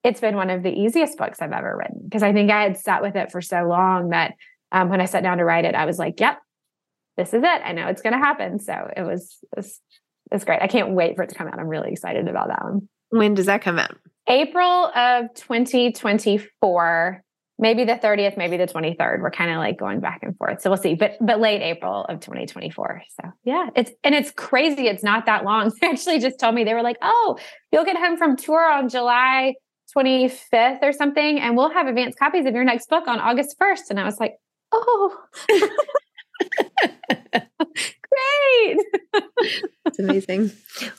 it's 0.04 0.22
been 0.22 0.36
one 0.36 0.52
of 0.52 0.62
the 0.62 0.70
easiest 0.70 1.18
books 1.18 1.42
I've 1.42 1.54
ever 1.54 1.76
written 1.76 2.02
because 2.04 2.22
I 2.22 2.34
think 2.34 2.52
I 2.52 2.62
had 2.62 2.78
sat 2.78 3.02
with 3.02 3.16
it 3.16 3.32
for 3.32 3.42
so 3.42 3.64
long 3.64 4.10
that 4.10 4.36
um, 4.72 4.90
when 4.90 5.02
I 5.02 5.06
sat 5.06 5.24
down 5.24 5.38
to 5.38 5.46
write 5.46 5.66
it, 5.66 5.76
I 5.76 5.86
was 5.86 6.00
like, 6.00 6.20
yep, 6.20 6.40
this 7.18 7.34
is 7.34 7.44
it. 7.44 7.62
I 7.64 7.72
know 7.72 7.88
it's 7.88 8.02
going 8.02 8.14
to 8.14 8.20
happen. 8.20 8.60
So 8.60 8.74
it 8.96 9.04
was, 9.04 9.38
it 9.44 9.58
was, 9.58 9.80
it's 10.32 10.44
great. 10.44 10.62
I 10.62 10.68
can't 10.68 10.92
wait 10.92 11.16
for 11.16 11.24
it 11.24 11.30
to 11.30 11.36
come 11.36 11.48
out. 11.48 11.60
I'm 11.60 11.68
really 11.68 11.92
excited 11.92 12.28
about 12.28 12.50
that 12.50 12.64
one. 12.64 12.90
When 13.10 13.34
does 13.34 13.46
that 13.46 13.62
come 13.62 13.80
out? 13.80 13.96
April 14.28 14.92
of 14.96 15.34
2024, 15.36 17.24
maybe 17.60 17.86
the 17.86 17.94
30th, 17.94 18.38
maybe 18.38 18.58
the 18.58 18.66
23rd. 18.66 19.22
We're 19.22 19.30
kind 19.30 19.52
of 19.52 19.58
like 19.58 19.78
going 19.78 20.00
back 20.00 20.24
and 20.24 20.36
forth. 20.36 20.62
So 20.62 20.70
we'll 20.70 20.78
see, 20.78 20.96
but, 20.96 21.18
but 21.22 21.40
late 21.40 21.62
April 21.62 22.06
of 22.06 22.20
2024. 22.20 23.04
So 23.22 23.32
yeah, 23.44 23.70
it's, 23.76 23.92
and 24.04 24.16
it's 24.16 24.32
crazy. 24.32 24.88
It's 24.88 25.04
not 25.04 25.28
that 25.28 25.46
long. 25.46 25.72
They 25.82 25.88
actually 25.88 26.20
just 26.20 26.40
told 26.40 26.56
me, 26.56 26.64
they 26.64 26.74
were 26.74 26.82
like, 26.82 26.98
oh, 27.02 27.38
you'll 27.72 27.86
get 27.86 27.98
home 27.98 28.18
from 28.18 28.36
tour 28.36 28.70
on 28.70 28.90
July 28.90 29.54
25th 29.96 30.80
or 30.82 30.92
something, 30.92 31.40
and 31.40 31.56
we'll 31.56 31.72
have 31.72 31.88
advanced 31.88 32.18
copies 32.18 32.46
of 32.46 32.54
your 32.54 32.64
next 32.64 32.90
book 32.90 33.08
on 33.08 33.20
August 33.20 33.56
1st. 33.62 33.92
And 33.92 34.00
I 34.00 34.04
was 34.04 34.20
like, 34.20 34.34
oh, 34.76 35.18
great. 38.12 38.78
It's 39.86 40.00
amazing. 40.00 40.52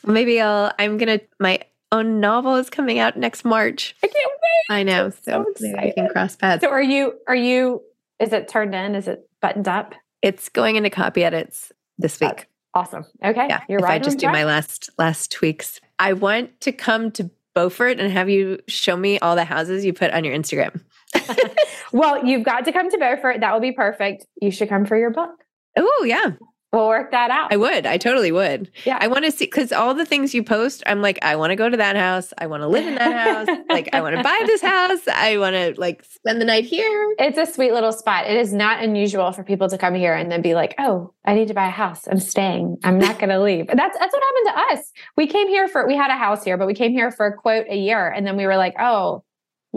Well, 0.03 0.13
maybe 0.13 0.41
I'll, 0.41 0.71
I'm 0.79 0.97
going 0.97 1.19
to, 1.19 1.25
my 1.39 1.59
own 1.91 2.19
novel 2.19 2.55
is 2.55 2.69
coming 2.69 2.99
out 2.99 3.17
next 3.17 3.45
March. 3.45 3.95
I 4.03 4.07
can't 4.07 4.15
wait. 4.15 4.75
I 4.75 4.83
know. 4.83 5.09
So, 5.09 5.45
so 5.55 5.73
can 5.95 6.09
cross 6.09 6.35
paths. 6.35 6.61
So 6.61 6.69
are 6.69 6.81
you, 6.81 7.13
are 7.27 7.35
you, 7.35 7.81
is 8.19 8.33
it 8.33 8.47
turned 8.47 8.73
in? 8.75 8.95
Is 8.95 9.07
it 9.07 9.29
buttoned 9.41 9.67
up? 9.67 9.93
It's 10.21 10.49
going 10.49 10.75
into 10.75 10.89
copy 10.89 11.23
edits 11.23 11.71
this 11.97 12.19
oh, 12.21 12.27
week. 12.27 12.35
That's 12.37 12.49
awesome. 12.73 13.05
Okay. 13.23 13.47
Yeah. 13.47 13.61
You're 13.69 13.79
if 13.79 13.85
right. 13.85 14.01
I 14.01 14.03
just 14.03 14.17
do 14.19 14.27
my 14.27 14.43
last, 14.43 14.89
last 14.97 15.31
tweaks. 15.31 15.79
I 15.99 16.13
want 16.13 16.59
to 16.61 16.71
come 16.71 17.11
to 17.11 17.29
Beaufort 17.53 17.99
and 17.99 18.11
have 18.11 18.29
you 18.29 18.59
show 18.67 18.95
me 18.97 19.17
all 19.19 19.35
the 19.35 19.45
houses 19.45 19.83
you 19.85 19.93
put 19.93 20.11
on 20.11 20.23
your 20.23 20.35
Instagram. 20.35 20.81
well, 21.91 22.25
you've 22.25 22.43
got 22.43 22.65
to 22.65 22.71
come 22.71 22.89
to 22.89 22.97
Beaufort. 22.97 23.41
That 23.41 23.53
will 23.53 23.61
be 23.61 23.71
perfect. 23.71 24.25
You 24.41 24.51
should 24.51 24.69
come 24.69 24.85
for 24.85 24.97
your 24.97 25.11
book. 25.11 25.31
Oh, 25.77 26.03
yeah. 26.05 26.31
We'll 26.73 26.89
work 26.89 27.11
that 27.11 27.31
out. 27.31 27.53
I 27.53 27.57
would. 27.57 27.85
I 27.85 27.97
totally 27.97 28.31
would. 28.31 28.69
Yeah. 28.83 28.97
I 28.99 29.07
want 29.07 29.23
to 29.23 29.31
see 29.31 29.45
because 29.45 29.71
all 29.71 29.93
the 29.93 30.05
things 30.05 30.33
you 30.33 30.43
post, 30.43 30.83
I'm 30.85 31.01
like, 31.01 31.17
I 31.21 31.37
want 31.37 31.51
to 31.51 31.55
go 31.55 31.69
to 31.69 31.77
that 31.77 31.95
house. 31.95 32.33
I 32.37 32.47
want 32.47 32.61
to 32.61 32.67
live 32.67 32.85
in 32.85 32.95
that 32.95 33.47
house. 33.47 33.57
like, 33.69 33.89
I 33.93 34.01
want 34.01 34.17
to 34.17 34.23
buy 34.23 34.43
this 34.45 34.61
house. 34.61 35.07
I 35.07 35.37
want 35.37 35.55
to 35.55 35.79
like 35.79 36.03
spend 36.03 36.41
the 36.41 36.45
night 36.45 36.65
here. 36.65 37.15
It's 37.19 37.37
a 37.37 37.45
sweet 37.45 37.71
little 37.71 37.93
spot. 37.93 38.27
It 38.27 38.35
is 38.35 38.51
not 38.51 38.83
unusual 38.83 39.31
for 39.31 39.45
people 39.45 39.69
to 39.69 39.77
come 39.77 39.95
here 39.95 40.13
and 40.13 40.29
then 40.29 40.41
be 40.41 40.55
like, 40.55 40.75
oh, 40.77 41.13
I 41.25 41.35
need 41.35 41.47
to 41.47 41.53
buy 41.53 41.67
a 41.67 41.71
house. 41.71 42.05
I'm 42.05 42.19
staying. 42.19 42.77
I'm 42.83 42.99
not 42.99 43.17
going 43.19 43.29
to 43.29 43.41
leave. 43.41 43.67
That's 43.67 43.97
that's 43.97 44.13
what 44.13 44.23
happened 44.23 44.45
to 44.45 44.77
us. 44.77 44.91
We 45.15 45.27
came 45.27 45.47
here 45.47 45.69
for 45.69 45.87
we 45.87 45.95
had 45.95 46.11
a 46.11 46.17
house 46.17 46.43
here, 46.43 46.57
but 46.57 46.67
we 46.67 46.73
came 46.73 46.91
here 46.91 47.11
for 47.11 47.27
a 47.27 47.33
quote 47.33 47.67
a 47.69 47.77
year, 47.77 48.09
and 48.09 48.27
then 48.27 48.35
we 48.35 48.45
were 48.45 48.57
like, 48.57 48.75
oh, 48.77 49.23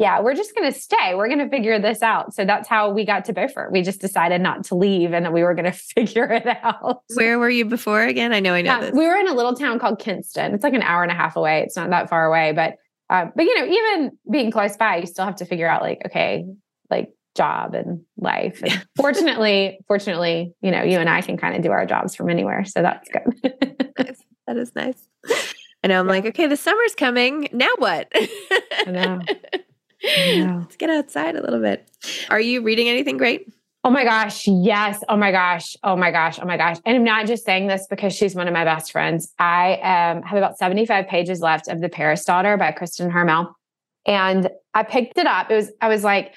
yeah, 0.01 0.21
we're 0.21 0.35
just 0.35 0.55
going 0.55 0.73
to 0.73 0.79
stay. 0.79 1.15
We're 1.15 1.29
going 1.29 1.41
to 1.41 1.49
figure 1.51 1.79
this 1.79 2.01
out. 2.01 2.33
So 2.35 2.47
that's 2.47 2.67
how 2.67 2.91
we 2.91 3.05
got 3.05 3.27
to 3.27 3.35
Beaufort. 3.35 3.71
We 3.71 3.83
just 3.83 4.01
decided 4.01 4.41
not 4.41 4.65
to 4.65 4.75
leave 4.75 5.13
and 5.13 5.27
that 5.27 5.33
we 5.35 5.43
were 5.43 5.55
going 5.55 5.65
to 5.71 5.73
figure 5.73 6.25
it 6.33 6.47
out. 6.47 7.03
Where 7.15 7.39
were 7.39 7.51
you 7.51 7.67
before 7.67 8.03
again? 8.03 8.33
I 8.33 8.41
know 8.41 8.55
I 8.55 8.63
know. 8.63 8.91
We 8.95 9.07
were 9.07 9.17
in 9.17 9.29
a 9.29 9.35
little 9.35 9.55
town 9.55 9.79
called 9.79 9.99
Kinston. 9.99 10.55
It's 10.55 10.65
like 10.65 10.73
an 10.73 10.83
hour 10.83 11.03
and 11.03 11.13
a 11.13 11.15
half 11.15 11.37
away. 11.37 11.63
It's 11.63 11.77
not 11.77 11.91
that 11.91 12.09
far 12.09 12.25
away, 12.25 12.53
but 12.53 12.77
uh, 13.11 13.27
but 13.37 13.45
you 13.45 13.59
know, 13.59 13.67
even 13.67 14.13
being 14.31 14.51
close 14.51 14.77
by, 14.77 14.97
you 14.97 15.07
still 15.07 15.25
have 15.25 15.37
to 15.37 15.45
figure 15.45 15.69
out 15.69 15.83
like, 15.83 16.01
okay, 16.07 16.47
like 16.89 17.11
job 17.37 17.75
and 17.75 18.01
life. 18.17 18.63
And 18.63 18.87
fortunately, 18.97 19.81
fortunately, 19.87 20.55
you 20.63 20.71
know, 20.71 20.83
you 20.83 20.99
and 20.99 21.11
I 21.11 21.21
can 21.21 21.37
kind 21.37 21.57
of 21.57 21.63
do 21.63 21.73
our 21.73 21.85
jobs 21.85 22.15
from 22.15 22.31
anywhere. 22.31 22.65
So 22.65 22.83
that's 22.83 23.09
good. 23.11 23.55
That 24.47 24.57
is 24.57 24.75
nice. 24.75 25.07
I 25.85 25.89
know 25.89 26.01
I'm 26.01 26.07
yeah. 26.07 26.13
like, 26.13 26.27
okay, 26.27 26.47
the 26.47 26.57
summer's 26.57 26.95
coming. 26.97 27.49
Now 27.53 27.71
what? 27.79 28.09
I 28.15 28.91
know. 28.91 29.21
Let's 30.03 30.77
get 30.79 30.91
outside 30.91 31.37
a 31.37 31.43
little 31.43 31.61
bit. 31.61 31.89
Are 32.31 32.41
you 32.41 32.63
reading 32.63 32.89
anything 32.89 33.17
great? 33.17 33.53
Oh 33.83 33.91
my 33.91 34.05
gosh, 34.05 34.47
yes. 34.47 35.03
Oh 35.09 35.17
my 35.17 35.33
gosh. 35.33 35.75
Oh 35.83 35.97
my 35.97 36.11
gosh. 36.11 36.39
Oh 36.41 36.45
my 36.45 36.59
gosh. 36.59 36.77
And 36.85 36.97
I'm 36.97 37.05
not 37.05 37.27
just 37.27 37.47
saying 37.47 37.67
this 37.67 37.87
because 37.89 38.15
she's 38.15 38.35
one 38.35 38.47
of 38.47 38.53
my 38.53 38.65
best 38.65 38.93
friends. 38.93 39.33
I 39.39 39.75
um, 39.77 40.23
have 40.23 40.37
about 40.37 40.59
75 40.59 41.07
pages 41.07 41.41
left 41.41 41.67
of 41.67 41.81
The 41.81 41.89
Paris 41.89 42.25
Daughter 42.25 42.59
by 42.59 42.73
Kristen 42.73 43.11
Harmel. 43.11 43.55
And 44.07 44.51
I 44.75 44.83
picked 44.83 45.17
it 45.17 45.27
up. 45.27 45.51
It 45.51 45.55
was, 45.55 45.73
I 45.81 45.89
was 45.89 46.05
like 46.05 46.35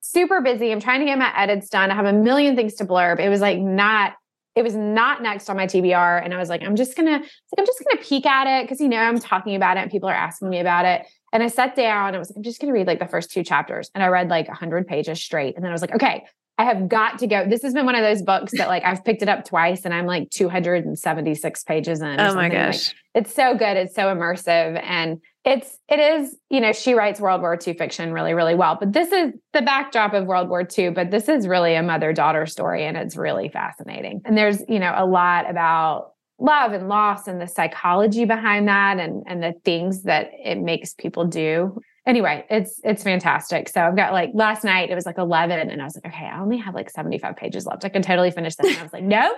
super 0.00 0.40
busy. 0.40 0.72
I'm 0.72 0.80
trying 0.80 1.00
to 1.00 1.06
get 1.06 1.18
my 1.18 1.32
edits 1.38 1.68
done. 1.68 1.90
I 1.90 1.94
have 1.94 2.06
a 2.06 2.14
million 2.14 2.56
things 2.56 2.74
to 2.74 2.86
blurb. 2.86 3.20
It 3.20 3.28
was 3.28 3.42
like 3.42 3.58
not, 3.58 4.14
it 4.54 4.62
was 4.62 4.74
not 4.74 5.22
next 5.22 5.50
on 5.50 5.56
my 5.56 5.66
TBR. 5.66 6.24
And 6.24 6.32
I 6.32 6.38
was 6.38 6.48
like, 6.48 6.62
I'm 6.62 6.76
just 6.76 6.96
gonna, 6.96 7.10
like, 7.10 7.58
I'm 7.58 7.66
just 7.66 7.84
gonna 7.84 8.02
peek 8.02 8.24
at 8.24 8.46
it 8.46 8.64
because 8.64 8.80
you 8.80 8.88
know 8.88 8.96
I'm 8.96 9.18
talking 9.18 9.54
about 9.54 9.76
it 9.76 9.80
and 9.80 9.90
people 9.90 10.08
are 10.08 10.14
asking 10.14 10.48
me 10.48 10.60
about 10.60 10.86
it. 10.86 11.06
And 11.36 11.42
I 11.42 11.48
sat 11.48 11.76
down 11.76 12.06
and 12.06 12.16
I 12.16 12.18
was 12.18 12.30
like, 12.30 12.38
I'm 12.38 12.42
just 12.42 12.62
going 12.62 12.72
to 12.72 12.78
read 12.78 12.86
like 12.86 12.98
the 12.98 13.06
first 13.06 13.30
two 13.30 13.44
chapters. 13.44 13.90
And 13.94 14.02
I 14.02 14.06
read 14.06 14.30
like 14.30 14.48
100 14.48 14.86
pages 14.86 15.22
straight. 15.22 15.54
And 15.54 15.62
then 15.62 15.70
I 15.70 15.74
was 15.74 15.82
like, 15.82 15.94
okay, 15.94 16.24
I 16.56 16.64
have 16.64 16.88
got 16.88 17.18
to 17.18 17.26
go. 17.26 17.46
This 17.46 17.60
has 17.60 17.74
been 17.74 17.84
one 17.84 17.94
of 17.94 18.00
those 18.00 18.22
books 18.22 18.52
that 18.56 18.68
like 18.68 18.82
I've 18.84 19.04
picked 19.04 19.20
it 19.20 19.28
up 19.28 19.44
twice 19.44 19.84
and 19.84 19.92
I'm 19.92 20.06
like 20.06 20.30
276 20.30 21.64
pages 21.64 22.00
in. 22.00 22.18
Oh 22.18 22.34
my 22.34 22.48
gosh. 22.48 22.88
Like, 22.88 22.96
it's 23.16 23.34
so 23.34 23.54
good. 23.54 23.76
It's 23.76 23.94
so 23.94 24.04
immersive. 24.04 24.82
And 24.82 25.20
it's, 25.44 25.76
it 25.90 26.00
is, 26.00 26.34
you 26.48 26.62
know, 26.62 26.72
she 26.72 26.94
writes 26.94 27.20
World 27.20 27.42
War 27.42 27.58
II 27.66 27.74
fiction 27.74 28.14
really, 28.14 28.32
really 28.32 28.54
well. 28.54 28.78
But 28.80 28.94
this 28.94 29.12
is 29.12 29.34
the 29.52 29.60
backdrop 29.60 30.14
of 30.14 30.24
World 30.24 30.48
War 30.48 30.66
II. 30.66 30.88
But 30.88 31.10
this 31.10 31.28
is 31.28 31.46
really 31.46 31.74
a 31.74 31.82
mother 31.82 32.14
daughter 32.14 32.46
story 32.46 32.86
and 32.86 32.96
it's 32.96 33.14
really 33.14 33.50
fascinating. 33.50 34.22
And 34.24 34.38
there's, 34.38 34.62
you 34.70 34.78
know, 34.78 34.94
a 34.96 35.04
lot 35.04 35.50
about 35.50 36.12
love 36.38 36.72
and 36.72 36.88
loss 36.88 37.26
and 37.26 37.40
the 37.40 37.46
psychology 37.46 38.24
behind 38.24 38.68
that 38.68 38.98
and 38.98 39.22
and 39.26 39.42
the 39.42 39.54
things 39.64 40.02
that 40.02 40.30
it 40.44 40.58
makes 40.58 40.92
people 40.94 41.24
do 41.24 41.80
anyway 42.06 42.44
it's 42.50 42.78
it's 42.84 43.02
fantastic 43.02 43.68
so 43.68 43.80
i've 43.80 43.96
got 43.96 44.12
like 44.12 44.30
last 44.34 44.62
night 44.62 44.90
it 44.90 44.94
was 44.94 45.06
like 45.06 45.18
11 45.18 45.70
and 45.70 45.80
i 45.80 45.84
was 45.84 45.96
like 45.96 46.12
okay 46.12 46.26
i 46.26 46.38
only 46.38 46.58
have 46.58 46.74
like 46.74 46.90
75 46.90 47.36
pages 47.36 47.64
left 47.64 47.84
i 47.84 47.88
can 47.88 48.02
totally 48.02 48.30
finish 48.30 48.54
this 48.56 48.68
and 48.68 48.78
i 48.78 48.82
was 48.82 48.92
like 48.92 49.04
no 49.04 49.32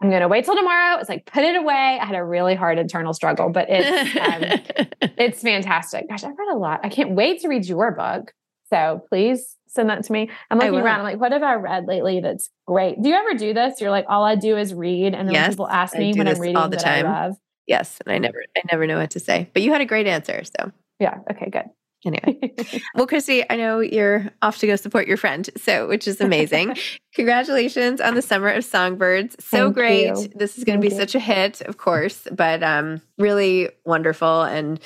I'm 0.00 0.10
going 0.10 0.22
to 0.22 0.28
wait 0.28 0.44
till 0.44 0.56
tomorrow. 0.56 0.98
It's 0.98 1.08
like, 1.08 1.26
put 1.26 1.44
it 1.44 1.56
away. 1.56 1.98
I 2.00 2.04
had 2.04 2.14
a 2.14 2.24
really 2.24 2.54
hard 2.54 2.78
internal 2.78 3.12
struggle, 3.12 3.50
but 3.50 3.66
it's, 3.68 4.16
um, 4.16 4.88
it's 5.18 5.40
fantastic. 5.40 6.08
Gosh, 6.08 6.24
I've 6.24 6.36
read 6.36 6.52
a 6.52 6.58
lot. 6.58 6.80
I 6.82 6.88
can't 6.88 7.12
wait 7.12 7.40
to 7.40 7.48
read 7.48 7.66
your 7.66 7.92
book. 7.92 8.32
So 8.68 9.04
please 9.08 9.56
send 9.74 9.90
that 9.90 10.04
to 10.04 10.12
me. 10.12 10.30
I'm 10.50 10.58
looking 10.58 10.74
around. 10.74 11.00
I'm 11.00 11.04
like, 11.04 11.18
what 11.18 11.32
have 11.32 11.42
I 11.42 11.54
read 11.54 11.86
lately 11.86 12.20
that's 12.20 12.50
great? 12.66 13.00
Do 13.00 13.08
you 13.08 13.14
ever 13.14 13.34
do 13.34 13.54
this? 13.54 13.80
You're 13.80 13.90
like, 13.90 14.06
all 14.08 14.24
I 14.24 14.34
do 14.34 14.56
is 14.56 14.74
read. 14.74 15.14
And 15.14 15.28
then 15.28 15.34
yes, 15.34 15.50
people 15.50 15.68
ask 15.68 15.96
me 15.96 16.12
when 16.14 16.28
I'm 16.28 16.38
reading 16.38 16.56
all 16.56 16.68
the 16.68 16.76
time. 16.76 17.36
Yes. 17.66 17.98
And 18.04 18.12
I 18.12 18.18
never, 18.18 18.42
I 18.56 18.62
never 18.70 18.86
know 18.86 18.98
what 18.98 19.10
to 19.12 19.20
say, 19.20 19.48
but 19.52 19.62
you 19.62 19.72
had 19.72 19.80
a 19.80 19.86
great 19.86 20.06
answer. 20.06 20.42
So 20.44 20.72
yeah. 20.98 21.18
Okay, 21.30 21.50
good. 21.50 21.64
Anyway, 22.04 22.52
well, 22.94 23.06
Kristy, 23.06 23.44
I 23.48 23.56
know 23.56 23.78
you're 23.78 24.30
off 24.42 24.58
to 24.58 24.66
go 24.66 24.74
support 24.74 25.06
your 25.06 25.16
friend, 25.16 25.48
so 25.56 25.86
which 25.86 26.08
is 26.08 26.20
amazing. 26.20 26.76
Congratulations 27.14 28.00
on 28.00 28.14
the 28.14 28.22
summer 28.22 28.48
of 28.48 28.64
songbirds. 28.64 29.36
So 29.38 29.66
Thank 29.66 29.74
great. 29.74 30.16
You. 30.16 30.28
This 30.34 30.58
is 30.58 30.64
going 30.64 30.80
to 30.80 30.88
be 30.88 30.92
you. 30.92 30.98
such 30.98 31.14
a 31.14 31.20
hit, 31.20 31.60
of 31.60 31.76
course, 31.76 32.26
but 32.32 32.62
um, 32.62 33.02
really 33.18 33.68
wonderful. 33.84 34.42
And 34.42 34.80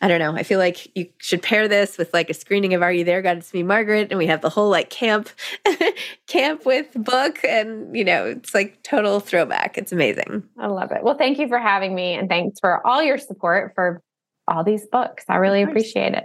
I 0.00 0.08
don't 0.08 0.18
know, 0.18 0.34
I 0.34 0.44
feel 0.44 0.58
like 0.58 0.96
you 0.96 1.08
should 1.18 1.42
pair 1.42 1.68
this 1.68 1.98
with 1.98 2.14
like 2.14 2.30
a 2.30 2.34
screening 2.34 2.72
of 2.72 2.82
Are 2.82 2.92
You 2.92 3.04
There? 3.04 3.20
God, 3.20 3.38
it's 3.38 3.52
me, 3.52 3.62
Margaret, 3.62 4.08
and 4.10 4.18
we 4.18 4.26
have 4.28 4.40
the 4.40 4.48
whole 4.48 4.70
like 4.70 4.88
camp, 4.90 5.28
camp 6.26 6.64
with 6.64 6.92
book, 6.94 7.40
and 7.44 7.94
you 7.94 8.04
know, 8.04 8.26
it's 8.26 8.54
like 8.54 8.82
total 8.82 9.20
throwback. 9.20 9.76
It's 9.76 9.92
amazing. 9.92 10.44
I 10.58 10.68
love 10.68 10.92
it. 10.92 11.02
Well, 11.02 11.18
thank 11.18 11.38
you 11.38 11.48
for 11.48 11.58
having 11.58 11.94
me, 11.94 12.14
and 12.14 12.28
thanks 12.28 12.60
for 12.60 12.86
all 12.86 13.02
your 13.02 13.18
support 13.18 13.72
for 13.74 14.02
all 14.48 14.64
these 14.64 14.86
books. 14.86 15.24
I 15.28 15.36
really 15.36 15.62
appreciate 15.62 16.14
it. 16.14 16.24